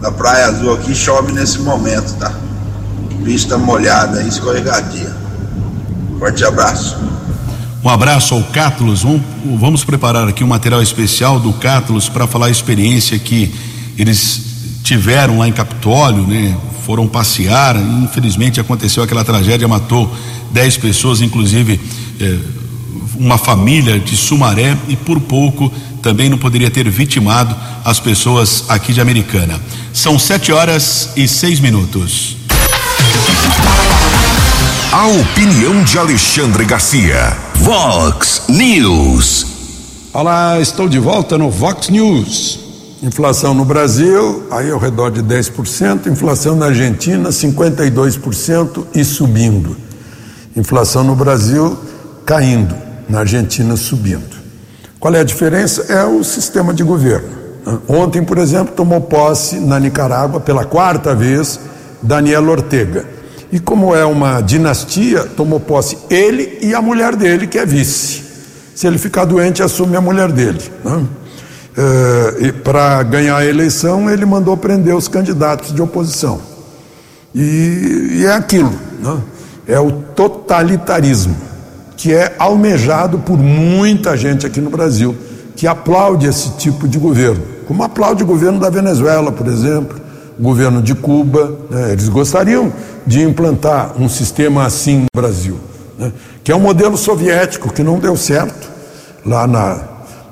da 0.00 0.10
Praia 0.10 0.46
Azul 0.46 0.74
aqui, 0.74 0.94
chove 0.94 1.32
nesse 1.32 1.58
momento, 1.60 2.14
tá? 2.14 2.32
Pista 3.12 3.58
molhada, 3.58 4.22
escorregadia. 4.22 5.14
Forte 6.18 6.44
abraço. 6.44 6.96
Um 7.84 7.88
abraço 7.88 8.34
ao 8.34 8.42
Cátulos. 8.44 9.02
Vamos, 9.02 9.22
vamos 9.58 9.84
preparar 9.84 10.28
aqui 10.28 10.44
um 10.44 10.46
material 10.46 10.80
especial 10.80 11.40
do 11.40 11.52
Cátulos 11.52 12.08
para 12.08 12.26
falar 12.26 12.46
a 12.46 12.50
experiência 12.50 13.18
que 13.18 13.52
eles 13.98 14.40
tiveram 14.84 15.38
lá 15.38 15.48
em 15.48 15.52
Capitólio, 15.52 16.26
né? 16.26 16.56
Foram 16.86 17.08
passear. 17.08 17.76
Infelizmente 17.76 18.60
aconteceu 18.60 19.02
aquela 19.02 19.24
tragédia, 19.24 19.66
matou 19.66 20.12
10 20.52 20.76
pessoas, 20.76 21.20
inclusive 21.20 21.80
eh, 22.20 22.38
uma 23.16 23.38
família 23.38 23.98
de 23.98 24.16
Sumaré, 24.16 24.76
e 24.88 24.96
por 24.96 25.20
pouco 25.20 25.72
também 26.02 26.28
não 26.28 26.38
poderia 26.38 26.70
ter 26.70 26.88
vitimado 26.88 27.56
as 27.84 28.00
pessoas 28.00 28.64
aqui 28.68 28.92
de 28.92 29.00
Americana. 29.00 29.60
São 29.92 30.18
sete 30.18 30.52
horas 30.52 31.10
e 31.16 31.28
seis 31.28 31.60
minutos. 31.60 32.36
A 34.94 35.06
opinião 35.06 35.82
de 35.84 35.98
Alexandre 35.98 36.66
Garcia. 36.66 37.34
Vox 37.54 38.42
News. 38.46 39.46
Olá, 40.12 40.60
estou 40.60 40.86
de 40.86 40.98
volta 40.98 41.38
no 41.38 41.50
Vox 41.50 41.88
News. 41.88 42.60
Inflação 43.02 43.54
no 43.54 43.64
Brasil, 43.64 44.46
aí 44.50 44.70
ao 44.70 44.78
redor 44.78 45.10
de 45.10 45.22
10%, 45.22 46.08
inflação 46.08 46.54
na 46.54 46.66
Argentina, 46.66 47.30
52% 47.30 48.84
e 48.94 49.02
subindo. 49.02 49.78
Inflação 50.54 51.02
no 51.02 51.16
Brasil 51.16 51.74
caindo, 52.26 52.76
na 53.08 53.20
Argentina 53.20 53.74
subindo. 53.76 54.36
Qual 55.00 55.14
é 55.14 55.20
a 55.20 55.24
diferença? 55.24 55.90
É 55.90 56.04
o 56.04 56.22
sistema 56.22 56.74
de 56.74 56.82
governo. 56.82 57.30
Ontem, 57.88 58.22
por 58.22 58.36
exemplo, 58.36 58.74
tomou 58.74 59.00
posse 59.00 59.56
na 59.56 59.80
Nicarágua 59.80 60.38
pela 60.38 60.66
quarta 60.66 61.14
vez 61.14 61.58
Daniel 62.02 62.46
Ortega. 62.46 63.11
E 63.52 63.60
como 63.60 63.94
é 63.94 64.02
uma 64.02 64.40
dinastia, 64.40 65.24
tomou 65.24 65.60
posse 65.60 65.98
ele 66.08 66.58
e 66.62 66.74
a 66.74 66.80
mulher 66.80 67.14
dele, 67.14 67.46
que 67.46 67.58
é 67.58 67.66
vice. 67.66 68.22
Se 68.74 68.86
ele 68.86 68.96
ficar 68.96 69.26
doente, 69.26 69.62
assume 69.62 69.94
a 69.94 70.00
mulher 70.00 70.32
dele. 70.32 70.58
Né? 70.82 71.06
É, 71.76 72.46
e 72.46 72.52
para 72.52 73.02
ganhar 73.02 73.36
a 73.36 73.44
eleição, 73.44 74.10
ele 74.10 74.24
mandou 74.24 74.56
prender 74.56 74.96
os 74.96 75.06
candidatos 75.06 75.74
de 75.74 75.82
oposição. 75.82 76.40
E, 77.34 78.20
e 78.20 78.24
é 78.24 78.32
aquilo, 78.32 78.72
né? 79.00 79.20
é 79.66 79.78
o 79.78 79.92
totalitarismo, 79.92 81.36
que 81.94 82.12
é 82.12 82.34
almejado 82.38 83.18
por 83.18 83.36
muita 83.36 84.16
gente 84.16 84.46
aqui 84.46 84.62
no 84.62 84.70
Brasil, 84.70 85.14
que 85.54 85.66
aplaude 85.66 86.26
esse 86.26 86.52
tipo 86.52 86.88
de 86.88 86.98
governo, 86.98 87.42
como 87.66 87.82
aplaude 87.82 88.22
o 88.22 88.26
governo 88.26 88.58
da 88.58 88.70
Venezuela, 88.70 89.30
por 89.30 89.46
exemplo, 89.46 90.00
governo 90.38 90.82
de 90.82 90.94
Cuba, 90.94 91.58
né? 91.70 91.92
eles 91.92 92.08
gostariam 92.08 92.72
de 93.06 93.22
implantar 93.22 94.00
um 94.00 94.08
sistema 94.08 94.64
assim 94.64 95.00
no 95.00 95.20
Brasil, 95.20 95.58
né? 95.98 96.12
que 96.42 96.50
é 96.50 96.56
um 96.56 96.60
modelo 96.60 96.96
soviético 96.96 97.72
que 97.72 97.82
não 97.82 97.98
deu 97.98 98.16
certo 98.16 98.70
lá 99.24 99.46
na, 99.46 99.80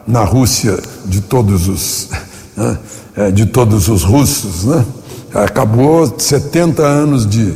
na 0.07 0.25
Rússia 0.25 0.79
de 1.05 1.21
todos 1.21 1.69
os 1.69 2.09
né? 2.57 2.79
é, 3.17 3.31
de 3.31 3.47
todos 3.47 3.89
os 3.89 4.03
russos, 4.03 4.65
né? 4.65 4.85
Acabou 5.35 6.13
70 6.19 6.83
anos 6.83 7.27
de, 7.27 7.55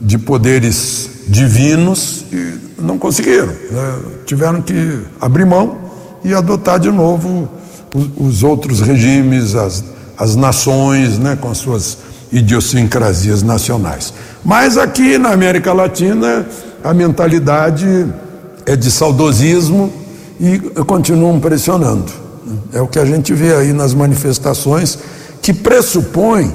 de 0.00 0.16
poderes 0.18 1.10
divinos 1.26 2.24
e 2.32 2.58
não 2.78 2.98
conseguiram. 2.98 3.48
Né? 3.48 3.98
Tiveram 4.24 4.62
que 4.62 5.00
abrir 5.20 5.44
mão 5.44 5.76
e 6.22 6.32
adotar 6.32 6.78
de 6.78 6.90
novo 6.90 7.48
os, 7.94 8.08
os 8.16 8.42
outros 8.42 8.80
regimes, 8.80 9.54
as, 9.54 9.82
as 10.16 10.36
nações, 10.36 11.18
né, 11.18 11.36
com 11.40 11.50
as 11.50 11.58
suas 11.58 11.98
idiosincrasias 12.32 13.42
nacionais. 13.42 14.12
Mas 14.44 14.76
aqui 14.76 15.18
na 15.18 15.30
América 15.30 15.72
Latina, 15.72 16.46
a 16.82 16.92
mentalidade 16.94 18.06
é 18.64 18.76
de 18.76 18.90
saudosismo 18.90 19.92
e 20.40 20.58
continuam 20.86 21.38
pressionando. 21.40 22.12
É 22.72 22.80
o 22.80 22.86
que 22.86 22.98
a 22.98 23.04
gente 23.04 23.32
vê 23.32 23.54
aí 23.54 23.72
nas 23.72 23.94
manifestações, 23.94 24.98
que 25.42 25.52
pressupõe 25.52 26.52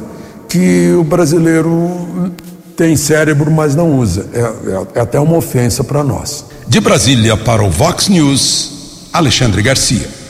que 0.47 0.93
o 0.97 1.03
brasileiro 1.03 2.32
tem 2.76 2.95
cérebro, 2.95 3.51
mas 3.51 3.76
não 3.76 3.97
usa. 3.97 4.26
É, 4.34 4.39
é, 4.39 4.88
é 4.95 5.01
até 5.01 5.20
uma 5.20 5.38
ofensa 5.38 5.84
para 5.84 6.03
nós. 6.03 6.45
De 6.68 6.80
Brasília 6.80 7.36
para 7.38 7.64
o 7.64 7.70
Vox 7.70 8.07
News, 8.07 9.07
Alexandre 9.14 9.62
Garcia. 9.62 10.21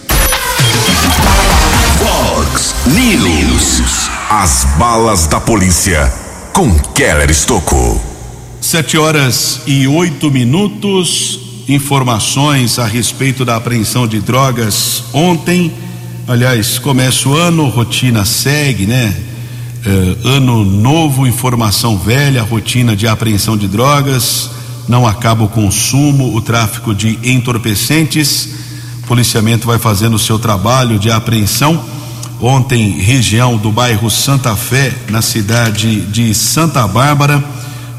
News. 2.88 4.10
As 4.28 4.66
balas 4.80 5.28
da 5.28 5.40
polícia 5.40 6.12
com 6.52 6.74
Keller 6.96 7.30
Estocou. 7.30 8.02
Sete 8.60 8.98
horas 8.98 9.62
e 9.68 9.88
oito 9.88 10.32
minutos. 10.32 11.40
Informações 11.68 12.80
a 12.80 12.86
respeito 12.88 13.46
da 13.46 13.56
apreensão 13.56 14.08
de 14.08 14.20
drogas 14.20 15.04
ontem. 15.14 15.72
Aliás, 16.28 16.80
começa 16.80 17.30
o 17.30 17.36
ano, 17.36 17.70
rotina 17.70 18.26
segue, 18.26 18.88
né? 18.88 19.16
Eh, 19.86 20.18
ano 20.30 20.66
novo, 20.66 21.28
informação 21.28 22.00
velha, 22.00 22.42
rotina 22.42 22.96
de 22.96 23.08
apreensão 23.08 23.56
de 23.56 23.68
drogas, 23.68 24.50
não 24.88 25.06
acaba 25.06 25.44
o 25.44 25.50
consumo, 25.50 26.36
o 26.36 26.42
tráfico 26.42 26.96
de 26.96 27.20
entorpecentes. 27.24 28.50
O 29.04 29.08
policiamento 29.08 29.68
vai 29.68 29.78
fazendo 29.78 30.16
o 30.16 30.20
seu 30.20 30.40
trabalho 30.40 30.98
de 30.98 31.12
apreensão. 31.12 32.01
Ontem, 32.42 32.90
região 32.98 33.56
do 33.56 33.72
bairro 33.72 34.10
Santa 34.10 34.56
Fé, 34.56 34.92
na 35.12 35.22
cidade 35.22 36.02
de 36.08 36.34
Santa 36.34 36.88
Bárbara, 36.88 37.44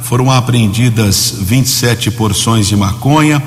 foram 0.03 0.33
apreendidas 0.33 1.33
27 1.43 2.11
porções 2.11 2.67
de 2.67 2.75
maconha, 2.75 3.41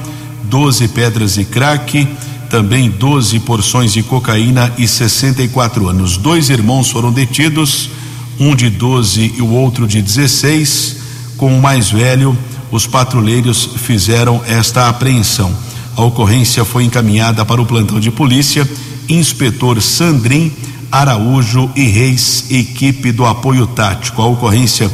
12 0.43 0.88
pedras 0.88 1.34
de 1.34 1.43
crack, 1.43 2.08
também 2.50 2.89
12 2.89 3.41
porções 3.41 3.91
de 3.91 4.02
cocaína 4.04 4.72
e 4.78 4.88
64 4.88 5.89
anos. 5.89 6.16
Dois 6.16 6.50
irmãos 6.50 6.89
foram 6.89 7.12
detidos 7.12 7.89
um 8.39 8.56
de 8.56 8.70
12 8.70 9.34
e 9.38 9.41
o 9.41 9.50
outro 9.50 9.86
de 9.86 10.02
16. 10.02 10.96
Com 11.36 11.58
o 11.58 11.62
mais 11.62 11.91
velho, 11.91 12.38
os 12.72 12.88
patrulheiros 12.88 13.72
fizeram 13.80 14.41
esta 14.48 14.88
apreensão. 14.88 15.54
A 15.98 16.04
ocorrência 16.04 16.64
foi 16.64 16.86
encaminhada 16.86 17.43
para 17.43 17.62
o 17.62 17.66
plantão 17.66 18.00
de 18.00 18.12
polícia. 18.12 18.66
Inspetor 19.10 19.82
Sandrin 19.82 20.54
Araújo 20.91 21.69
e 21.75 21.83
Reis, 21.83 22.45
equipe 22.49 23.11
do 23.11 23.25
apoio 23.25 23.67
tático. 23.67 24.21
A 24.21 24.25
ocorrência 24.25 24.89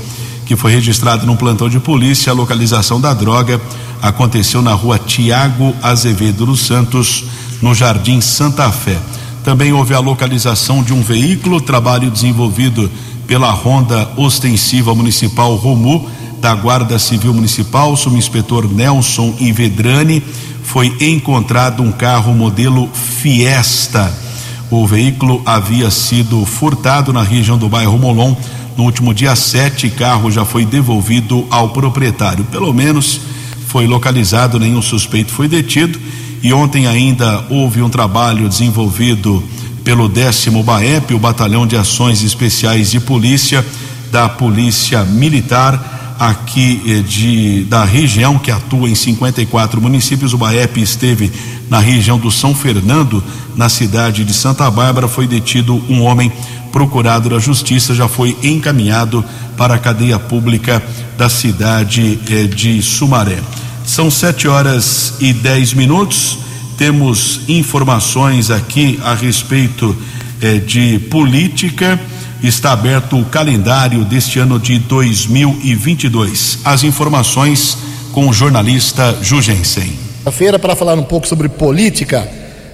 que 0.46 0.56
foi 0.56 0.72
registrada 0.72 1.26
no 1.26 1.38
plantão 1.38 1.70
de 1.70 1.80
polícia, 1.80 2.32
a 2.32 2.36
localização 2.36 3.00
da 3.00 3.14
droga 3.14 3.62
aconteceu 4.02 4.62
na 4.62 4.74
rua 4.74 5.00
Tiago 5.00 5.76
Azevedo 5.82 6.46
dos 6.46 6.62
Santos, 6.62 7.26
no 7.62 7.74
Jardim 7.74 8.20
Santa 8.20 8.70
Fé. 8.72 8.98
Também 9.44 9.72
houve 9.72 9.94
a 9.94 10.00
localização 10.00 10.84
de 10.84 10.94
um 10.94 11.02
veículo, 11.02 11.62
trabalho 11.62 12.12
desenvolvido 12.12 12.92
pela 13.26 13.52
Ronda 13.52 14.12
Ostensiva 14.18 14.94
Municipal 14.94 15.56
Romu, 15.56 16.10
da 16.42 16.54
Guarda 16.56 16.98
Civil 17.00 17.34
Municipal, 17.34 17.96
subinspetor 17.96 18.68
Nelson 18.68 19.36
Invedrani, 19.40 20.22
foi 20.64 20.96
encontrado 21.00 21.84
um 21.84 21.92
carro 21.92 22.34
modelo 22.34 22.90
Fiesta. 22.94 24.31
O 24.72 24.88
veículo 24.88 25.42
havia 25.46 25.92
sido 25.92 26.46
furtado 26.46 27.12
na 27.12 27.22
região 27.22 27.58
do 27.58 27.68
bairro 27.68 28.00
Molon 28.00 28.34
no 28.78 28.86
último 28.86 29.14
dia 29.14 29.36
7. 29.36 29.90
Carro 29.90 30.32
já 30.32 30.46
foi 30.46 30.64
devolvido 30.64 31.46
ao 31.50 31.72
proprietário. 31.72 32.46
Pelo 32.46 32.74
menos 32.74 33.20
foi 33.68 33.86
localizado, 33.86 34.58
nenhum 34.58 34.82
suspeito 34.82 35.34
foi 35.34 35.50
detido. 35.50 36.00
E 36.42 36.54
ontem 36.54 36.88
ainda 36.88 37.46
houve 37.50 37.82
um 37.82 37.90
trabalho 37.90 38.48
desenvolvido 38.48 39.44
pelo 39.84 40.08
décimo 40.08 40.64
BAEP, 40.64 41.14
o 41.14 41.20
Batalhão 41.20 41.68
de 41.68 41.76
Ações 41.76 42.24
Especiais 42.24 42.92
de 42.92 43.02
Polícia 43.02 43.66
da 44.10 44.30
Polícia 44.30 45.04
Militar 45.04 46.16
aqui 46.18 46.82
eh, 46.86 47.02
de 47.02 47.64
da 47.64 47.84
região 47.84 48.38
que 48.38 48.52
atua 48.52 48.90
em 48.90 48.96
54 48.96 49.82
municípios. 49.82 50.34
O 50.34 50.38
BAEP 50.38 50.78
esteve 50.82 51.32
na 51.72 51.80
região 51.80 52.20
do 52.20 52.30
São 52.30 52.54
Fernando, 52.54 53.24
na 53.56 53.70
cidade 53.70 54.26
de 54.26 54.34
Santa 54.34 54.70
Bárbara, 54.70 55.08
foi 55.08 55.26
detido 55.26 55.82
um 55.88 56.02
homem 56.02 56.30
procurado 56.70 57.30
da 57.30 57.40
Justiça, 57.40 57.96
já 57.96 58.10
foi 58.10 58.38
encaminhado 58.44 59.24
para 59.56 59.76
a 59.76 59.80
cadeia 59.80 60.20
pública 60.20 60.84
da 61.18 61.30
cidade 61.30 62.20
eh, 62.30 62.44
de 62.44 62.82
Sumaré. 62.82 63.40
São 63.86 64.12
sete 64.12 64.50
horas 64.50 65.14
e 65.22 65.32
dez 65.32 65.74
minutos 65.74 66.40
temos 66.78 67.40
informações 67.48 68.52
aqui 68.52 69.00
a 69.02 69.14
respeito 69.14 69.96
eh, 70.42 70.56
de 70.58 71.00
política. 71.10 71.98
Está 72.44 72.74
aberto 72.74 73.18
o 73.18 73.24
calendário 73.24 74.04
deste 74.04 74.40
ano 74.40 74.60
de 74.60 74.78
2022. 74.78 76.60
As 76.66 76.84
informações 76.84 77.78
com 78.12 78.28
o 78.28 78.34
jornalista 78.34 79.18
Jugensen. 79.22 80.11
Feira 80.30 80.60
para 80.60 80.76
falar 80.76 80.94
um 80.96 81.04
pouco 81.04 81.26
sobre 81.26 81.50
política, 81.50 82.28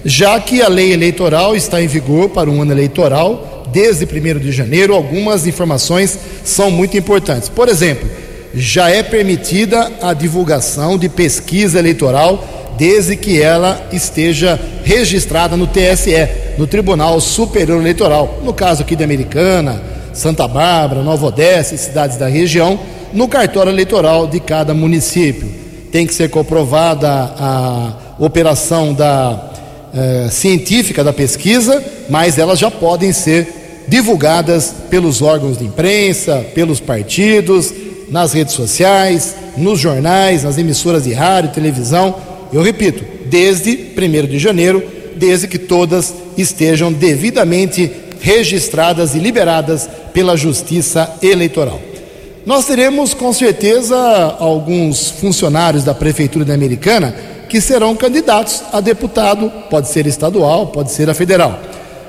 já 0.04 0.38
que 0.40 0.60
a 0.60 0.68
lei 0.68 0.92
eleitoral 0.92 1.56
está 1.56 1.80
em 1.80 1.86
vigor 1.86 2.28
para 2.28 2.50
um 2.50 2.60
ano 2.60 2.72
eleitoral, 2.72 3.64
desde 3.72 4.04
1 4.04 4.38
de 4.38 4.52
janeiro, 4.52 4.94
algumas 4.94 5.46
informações 5.46 6.18
são 6.44 6.70
muito 6.70 6.96
importantes. 6.96 7.48
Por 7.48 7.68
exemplo, 7.68 8.08
já 8.54 8.90
é 8.90 9.02
permitida 9.02 9.90
a 10.02 10.12
divulgação 10.12 10.98
de 10.98 11.08
pesquisa 11.08 11.78
eleitoral 11.78 12.74
desde 12.76 13.16
que 13.16 13.40
ela 13.40 13.88
esteja 13.92 14.58
registrada 14.84 15.56
no 15.56 15.66
TSE, 15.66 16.28
no 16.56 16.66
Tribunal 16.66 17.20
Superior 17.20 17.80
Eleitoral. 17.80 18.40
No 18.44 18.52
caso 18.54 18.82
aqui 18.82 18.94
de 18.94 19.02
Americana, 19.02 19.82
Santa 20.12 20.46
Bárbara, 20.46 21.02
Nova 21.02 21.26
Odessa 21.26 21.74
e 21.74 21.78
cidades 21.78 22.16
da 22.16 22.28
região, 22.28 22.78
no 23.12 23.26
cartório 23.26 23.70
eleitoral 23.70 24.26
de 24.26 24.38
cada 24.38 24.72
município. 24.74 25.57
Tem 25.90 26.06
que 26.06 26.14
ser 26.14 26.30
comprovada 26.30 27.08
a 27.10 27.92
operação 28.18 28.92
da 28.92 29.50
eh, 29.94 30.28
científica 30.30 31.02
da 31.02 31.12
pesquisa, 31.12 31.82
mas 32.08 32.38
elas 32.38 32.58
já 32.58 32.70
podem 32.70 33.12
ser 33.12 33.86
divulgadas 33.88 34.74
pelos 34.90 35.22
órgãos 35.22 35.58
de 35.58 35.64
imprensa, 35.64 36.44
pelos 36.54 36.78
partidos, 36.78 37.72
nas 38.10 38.32
redes 38.32 38.54
sociais, 38.54 39.34
nos 39.56 39.80
jornais, 39.80 40.44
nas 40.44 40.58
emissoras 40.58 41.04
de 41.04 41.12
rádio, 41.12 41.52
televisão 41.52 42.14
eu 42.52 42.62
repito, 42.62 43.04
desde 43.26 43.92
1 43.96 44.26
de 44.26 44.38
janeiro, 44.38 44.82
desde 45.16 45.46
que 45.46 45.58
todas 45.58 46.14
estejam 46.36 46.92
devidamente 46.92 47.90
registradas 48.20 49.14
e 49.14 49.18
liberadas 49.18 49.88
pela 50.12 50.36
Justiça 50.36 51.16
Eleitoral. 51.22 51.80
Nós 52.48 52.64
teremos 52.64 53.12
com 53.12 53.30
certeza 53.30 53.94
alguns 54.38 55.10
funcionários 55.10 55.84
da 55.84 55.92
Prefeitura 55.92 56.46
da 56.46 56.54
Americana 56.54 57.14
que 57.46 57.60
serão 57.60 57.94
candidatos 57.94 58.62
a 58.72 58.80
deputado, 58.80 59.52
pode 59.68 59.88
ser 59.88 60.06
estadual, 60.06 60.68
pode 60.68 60.90
ser 60.90 61.10
a 61.10 61.14
federal. 61.14 61.60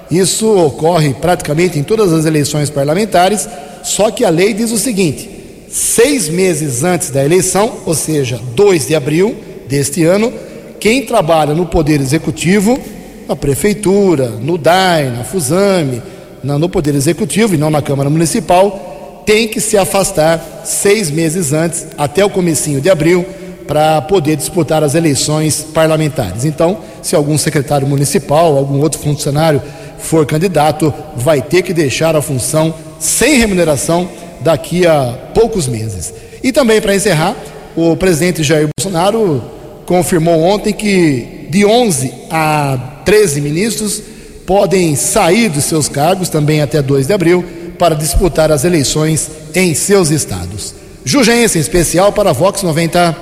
Isso 0.09 0.47
ocorre 0.49 1.13
praticamente 1.13 1.77
em 1.77 1.83
todas 1.83 2.13
as 2.13 2.25
eleições 2.25 2.69
parlamentares, 2.69 3.49
só 3.83 4.09
que 4.11 4.23
a 4.23 4.29
lei 4.29 4.53
diz 4.53 4.71
o 4.71 4.77
seguinte: 4.77 5.29
seis 5.67 6.29
meses 6.29 6.85
antes 6.85 7.09
da 7.09 7.21
eleição, 7.21 7.73
ou 7.85 7.93
seja, 7.93 8.39
2 8.55 8.87
de 8.87 8.95
abril, 8.95 9.35
deste 9.67 10.05
ano, 10.05 10.31
quem 10.79 11.05
trabalha 11.05 11.53
no 11.53 11.65
Poder 11.65 11.99
Executivo, 11.99 12.79
na 13.27 13.35
Prefeitura, 13.35 14.29
no 14.29 14.57
DAI, 14.57 15.09
na 15.09 15.25
FUSAME, 15.25 16.01
no 16.41 16.69
Poder 16.69 16.95
Executivo 16.95 17.55
e 17.55 17.57
não 17.57 17.69
na 17.69 17.81
Câmara 17.81 18.09
Municipal, 18.09 18.88
tem 19.29 19.47
que 19.47 19.61
se 19.61 19.77
afastar 19.77 20.63
seis 20.65 21.11
meses 21.11 21.53
antes, 21.53 21.85
até 21.95 22.25
o 22.25 22.31
comecinho 22.31 22.81
de 22.81 22.89
abril, 22.89 23.23
para 23.67 24.01
poder 24.01 24.35
disputar 24.35 24.83
as 24.83 24.95
eleições 24.95 25.61
parlamentares. 25.71 26.45
Então, 26.45 26.79
se 27.03 27.15
algum 27.15 27.37
secretário 27.37 27.85
municipal, 27.85 28.57
algum 28.57 28.81
outro 28.81 28.99
funcionário 28.99 29.61
for 29.99 30.25
candidato, 30.25 30.91
vai 31.15 31.43
ter 31.43 31.61
que 31.61 31.75
deixar 31.75 32.15
a 32.15 32.23
função 32.23 32.73
sem 32.97 33.37
remuneração 33.37 34.09
daqui 34.41 34.87
a 34.87 35.15
poucos 35.35 35.67
meses. 35.67 36.11
E 36.41 36.51
também, 36.51 36.81
para 36.81 36.95
encerrar, 36.95 37.35
o 37.75 37.95
presidente 37.95 38.41
Jair 38.41 38.67
Bolsonaro 38.79 39.43
confirmou 39.85 40.41
ontem 40.41 40.73
que 40.73 41.45
de 41.51 41.63
11 41.63 42.11
a 42.31 43.01
13 43.05 43.41
ministros 43.41 44.01
podem 44.47 44.95
sair 44.95 45.49
dos 45.49 45.65
seus 45.65 45.87
cargos 45.87 46.29
também 46.29 46.63
até 46.63 46.81
2 46.81 47.05
de 47.05 47.13
abril 47.13 47.58
para 47.79 47.95
disputar 47.95 48.51
as 48.51 48.65
eleições 48.65 49.31
em 49.55 49.73
seus 49.73 50.11
estados. 50.11 50.75
Jugense 51.05 51.57
em 51.57 51.61
especial 51.61 52.11
para 52.11 52.31
a 52.31 52.33
Vox 52.33 52.61
90. 52.61 53.17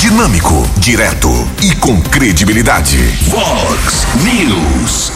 Dinâmico, 0.00 0.66
direto 0.78 1.28
e 1.62 1.76
com 1.76 2.00
credibilidade. 2.00 2.96
Vox 3.28 4.06
News. 4.24 5.12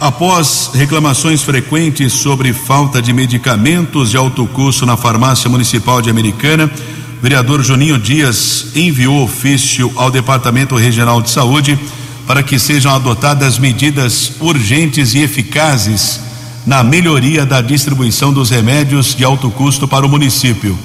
Após 0.00 0.70
reclamações 0.72 1.42
frequentes 1.42 2.12
sobre 2.12 2.54
falta 2.54 3.02
de 3.02 3.12
medicamentos 3.12 4.10
de 4.10 4.16
alto 4.16 4.46
custo 4.46 4.86
na 4.86 4.96
farmácia 4.96 5.50
municipal 5.50 6.00
de 6.00 6.08
Americana, 6.08 6.70
o 7.18 7.22
vereador 7.22 7.62
Juninho 7.62 7.98
Dias 7.98 8.68
enviou 8.74 9.22
ofício 9.22 9.92
ao 9.96 10.10
Departamento 10.10 10.76
Regional 10.76 11.20
de 11.20 11.28
Saúde 11.28 11.78
para 12.26 12.42
que 12.42 12.58
sejam 12.58 12.94
adotadas 12.94 13.58
medidas 13.58 14.32
urgentes 14.40 15.12
e 15.14 15.18
eficazes 15.18 16.29
na 16.66 16.82
melhoria 16.82 17.46
da 17.46 17.60
distribuição 17.60 18.32
dos 18.32 18.50
remédios 18.50 19.14
de 19.14 19.24
alto 19.24 19.50
custo 19.50 19.88
para 19.88 20.04
o 20.04 20.08
município. 20.08 20.78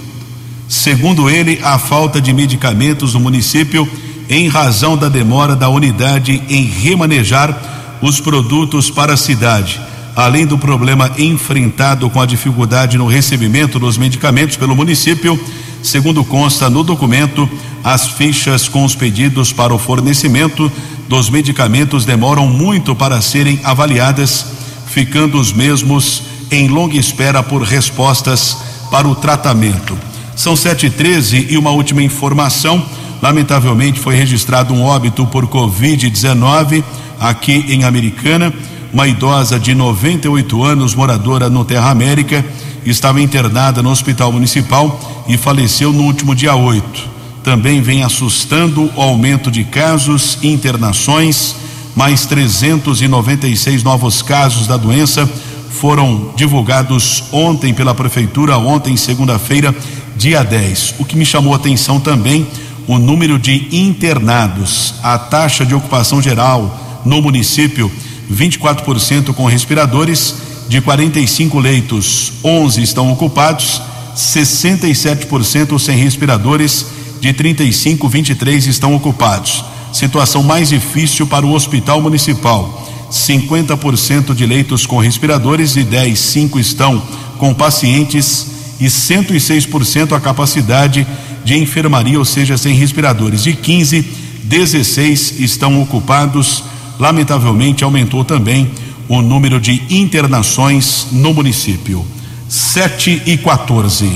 Segundo 0.68 1.30
ele, 1.30 1.60
a 1.64 1.78
falta 1.78 2.20
de 2.20 2.34
medicamentos 2.34 3.14
no 3.14 3.20
município 3.20 3.88
em 4.30 4.48
razão 4.48 4.98
da 4.98 5.10
demora 5.10 5.56
da 5.56 5.70
unidade 5.70 6.42
em 6.50 6.64
remanejar 6.66 7.98
os 8.02 8.20
produtos 8.20 8.90
para 8.90 9.14
a 9.14 9.18
cidade, 9.18 9.80
além 10.16 10.46
do 10.46 10.58
problema 10.58 11.12
enfrentado 11.18 12.10
com 12.10 12.20
a 12.20 12.26
dificuldade 12.26 12.98
no 12.98 13.08
recebimento 13.08 13.78
dos 13.78 13.98
medicamentos 13.98 14.58
pelo 14.58 14.76
município, 14.76 15.40
segundo 15.84 16.24
consta 16.24 16.70
no 16.70 16.84
documento, 16.84 17.48
as 17.84 18.08
fichas 18.08 18.68
com 18.68 18.84
os 18.84 18.96
pedidos 18.96 19.54
para 19.54 19.74
o 19.74 19.78
fornecimento 19.78 20.72
dos 21.08 21.30
medicamentos 21.30 22.06
demoram 22.06 22.48
muito 22.48 22.96
para 22.96 23.22
serem 23.22 23.60
avaliadas, 23.64 24.46
ficando 24.88 25.40
os 25.40 25.52
mesmos 25.52 26.24
em 26.52 26.68
longa 26.68 26.98
espera 26.98 27.42
por 27.42 27.62
respostas 27.64 28.58
para 28.92 29.08
o 29.08 29.16
tratamento. 29.16 29.98
São 30.36 30.56
sete 30.56 30.88
e 30.88 30.90
treze 30.90 31.48
e 31.50 31.58
uma 31.58 31.72
última 31.72 32.04
informação. 32.04 32.84
Lamentavelmente 33.22 34.00
foi 34.00 34.16
registrado 34.16 34.74
um 34.74 34.84
óbito 34.84 35.26
por 35.26 35.48
Covid-19 35.48 36.84
aqui 37.20 37.66
em 37.70 37.84
Americana. 37.84 38.54
Uma 38.94 39.08
idosa 39.08 39.60
de 39.60 39.74
98 39.74 40.64
anos, 40.64 40.96
moradora 40.96 41.50
no 41.50 41.66
Terra 41.66 41.90
América, 41.90 42.46
estava 42.86 43.22
internada 43.22 43.82
no 43.82 43.90
Hospital 43.90 44.32
Municipal 44.32 45.26
e 45.28 45.38
faleceu 45.38 45.92
no 45.92 46.04
último 46.04 46.36
dia 46.36 46.56
8. 46.56 47.16
Também 47.44 47.82
vem 47.82 48.04
assustando 48.04 48.90
o 48.96 49.02
aumento 49.02 49.52
de 49.52 49.64
casos 49.64 50.38
e 50.42 50.48
internações. 50.48 51.56
Mais 51.96 52.26
396 52.26 53.82
novos 53.82 54.22
casos 54.22 54.68
da 54.68 54.76
doença 54.76 55.30
foram 55.70 56.34
divulgados 56.36 57.24
ontem 57.32 57.74
pela 57.74 57.96
Prefeitura, 57.96 58.58
ontem, 58.58 58.98
segunda-feira, 58.98 59.74
dia 60.18 60.44
10. 60.44 60.96
O 61.00 61.06
que 61.06 61.16
me 61.16 61.26
chamou 61.26 61.54
a 61.54 61.56
atenção 61.56 62.00
também, 62.02 62.46
o 62.86 63.00
número 63.00 63.40
de 63.40 63.70
internados. 63.72 64.96
A 65.02 65.18
taxa 65.18 65.66
de 65.66 65.74
ocupação 65.74 66.22
geral 66.22 67.02
no 67.06 67.22
município, 67.22 67.90
24% 68.30 69.34
com 69.34 69.46
respiradores, 69.46 70.36
de 70.68 70.82
45 70.82 71.60
leitos, 71.60 72.34
11 72.44 72.82
estão 72.82 73.10
ocupados, 73.10 73.82
67% 74.16 75.80
sem 75.80 75.98
respiradores, 75.98 76.88
de 77.22 77.32
35, 77.32 78.10
23 78.10 78.68
estão 78.68 78.94
ocupados. 78.94 79.64
Situação 79.96 80.44
mais 80.44 80.68
difícil 80.68 81.26
para 81.26 81.46
o 81.46 81.54
Hospital 81.54 82.02
Municipal. 82.02 82.86
50% 83.10 84.36
de 84.36 84.46
leitos 84.46 84.86
com 84.86 84.98
respiradores 84.98 85.78
e 85.78 85.84
10, 85.84 86.20
5 86.20 86.60
estão 86.60 87.02
com 87.38 87.54
pacientes 87.54 88.48
e 88.78 88.88
106% 88.88 90.12
a 90.12 90.20
capacidade 90.20 91.08
de 91.46 91.58
enfermaria, 91.58 92.20
ou 92.20 92.26
seja, 92.26 92.58
sem 92.58 92.76
respiradores. 92.76 93.42
De 93.42 93.54
15, 93.54 94.06
16 94.44 95.40
estão 95.40 95.82
ocupados. 95.82 96.66
Lamentavelmente, 97.00 97.86
aumentou 97.86 98.26
também 98.26 98.70
o 99.08 99.22
número 99.22 99.62
de 99.62 99.82
internações 99.90 101.08
no 101.14 101.34
município. 101.34 102.06
7 102.50 103.22
e 103.26 103.38
14. 103.38 104.12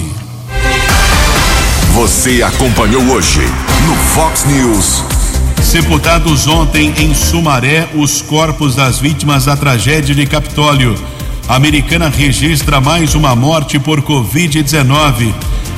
Você 1.93 2.43
acompanhou 2.43 3.01
hoje 3.03 3.39
no 3.87 3.95
Fox 3.95 4.43
News. 4.43 5.18
Sepultados 5.69 6.47
ontem 6.47 6.91
em 6.97 7.13
Sumaré 7.13 7.89
os 7.93 8.23
corpos 8.23 8.73
das 8.73 8.97
vítimas 8.97 9.45
da 9.45 9.55
tragédia 9.55 10.15
de 10.15 10.25
Capitólio. 10.25 10.95
A 11.47 11.55
americana 11.57 12.09
registra 12.09 12.81
mais 12.81 13.13
uma 13.13 13.35
morte 13.35 13.77
por 13.77 14.01
Covid-19. 14.01 15.31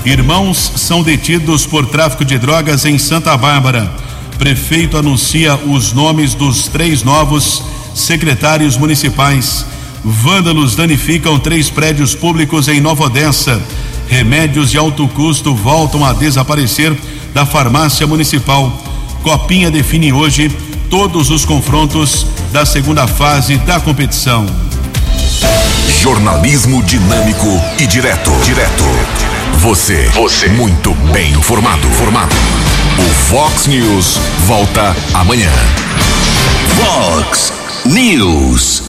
Irmãos 0.05 0.71
são 0.77 1.03
detidos 1.03 1.65
por 1.65 1.85
tráfico 1.87 2.23
de 2.23 2.37
drogas 2.37 2.85
em 2.85 2.97
Santa 2.97 3.35
Bárbara. 3.35 3.93
Prefeito 4.37 4.95
anuncia 4.95 5.57
os 5.57 5.91
nomes 5.91 6.35
dos 6.35 6.69
três 6.69 7.03
novos 7.03 7.61
secretários 7.93 8.77
municipais. 8.77 9.65
Vândalos 10.05 10.73
danificam 10.73 11.37
três 11.37 11.69
prédios 11.69 12.15
públicos 12.15 12.69
em 12.69 12.79
Nova 12.79 13.03
Odessa. 13.03 13.61
Remédios 14.07 14.71
de 14.71 14.77
alto 14.77 15.05
custo 15.09 15.53
voltam 15.53 16.05
a 16.05 16.13
desaparecer 16.13 16.97
da 17.33 17.45
farmácia 17.45 18.07
municipal. 18.07 18.80
Copinha 19.23 19.69
define 19.69 20.11
hoje 20.11 20.49
todos 20.89 21.29
os 21.29 21.45
confrontos 21.45 22.25
da 22.51 22.65
segunda 22.65 23.07
fase 23.07 23.57
da 23.59 23.79
competição. 23.79 24.45
Jornalismo 26.01 26.81
dinâmico 26.83 27.47
e 27.79 27.85
direto. 27.85 28.31
Direto. 28.43 28.83
Você. 29.59 30.09
Você. 30.09 30.47
Muito 30.49 30.93
bem 31.11 31.31
informado. 31.33 31.87
Formado. 31.89 32.35
O 32.97 33.13
Fox 33.29 33.67
News 33.67 34.19
volta 34.47 34.95
amanhã. 35.13 35.51
Fox 36.75 37.53
News. 37.85 38.79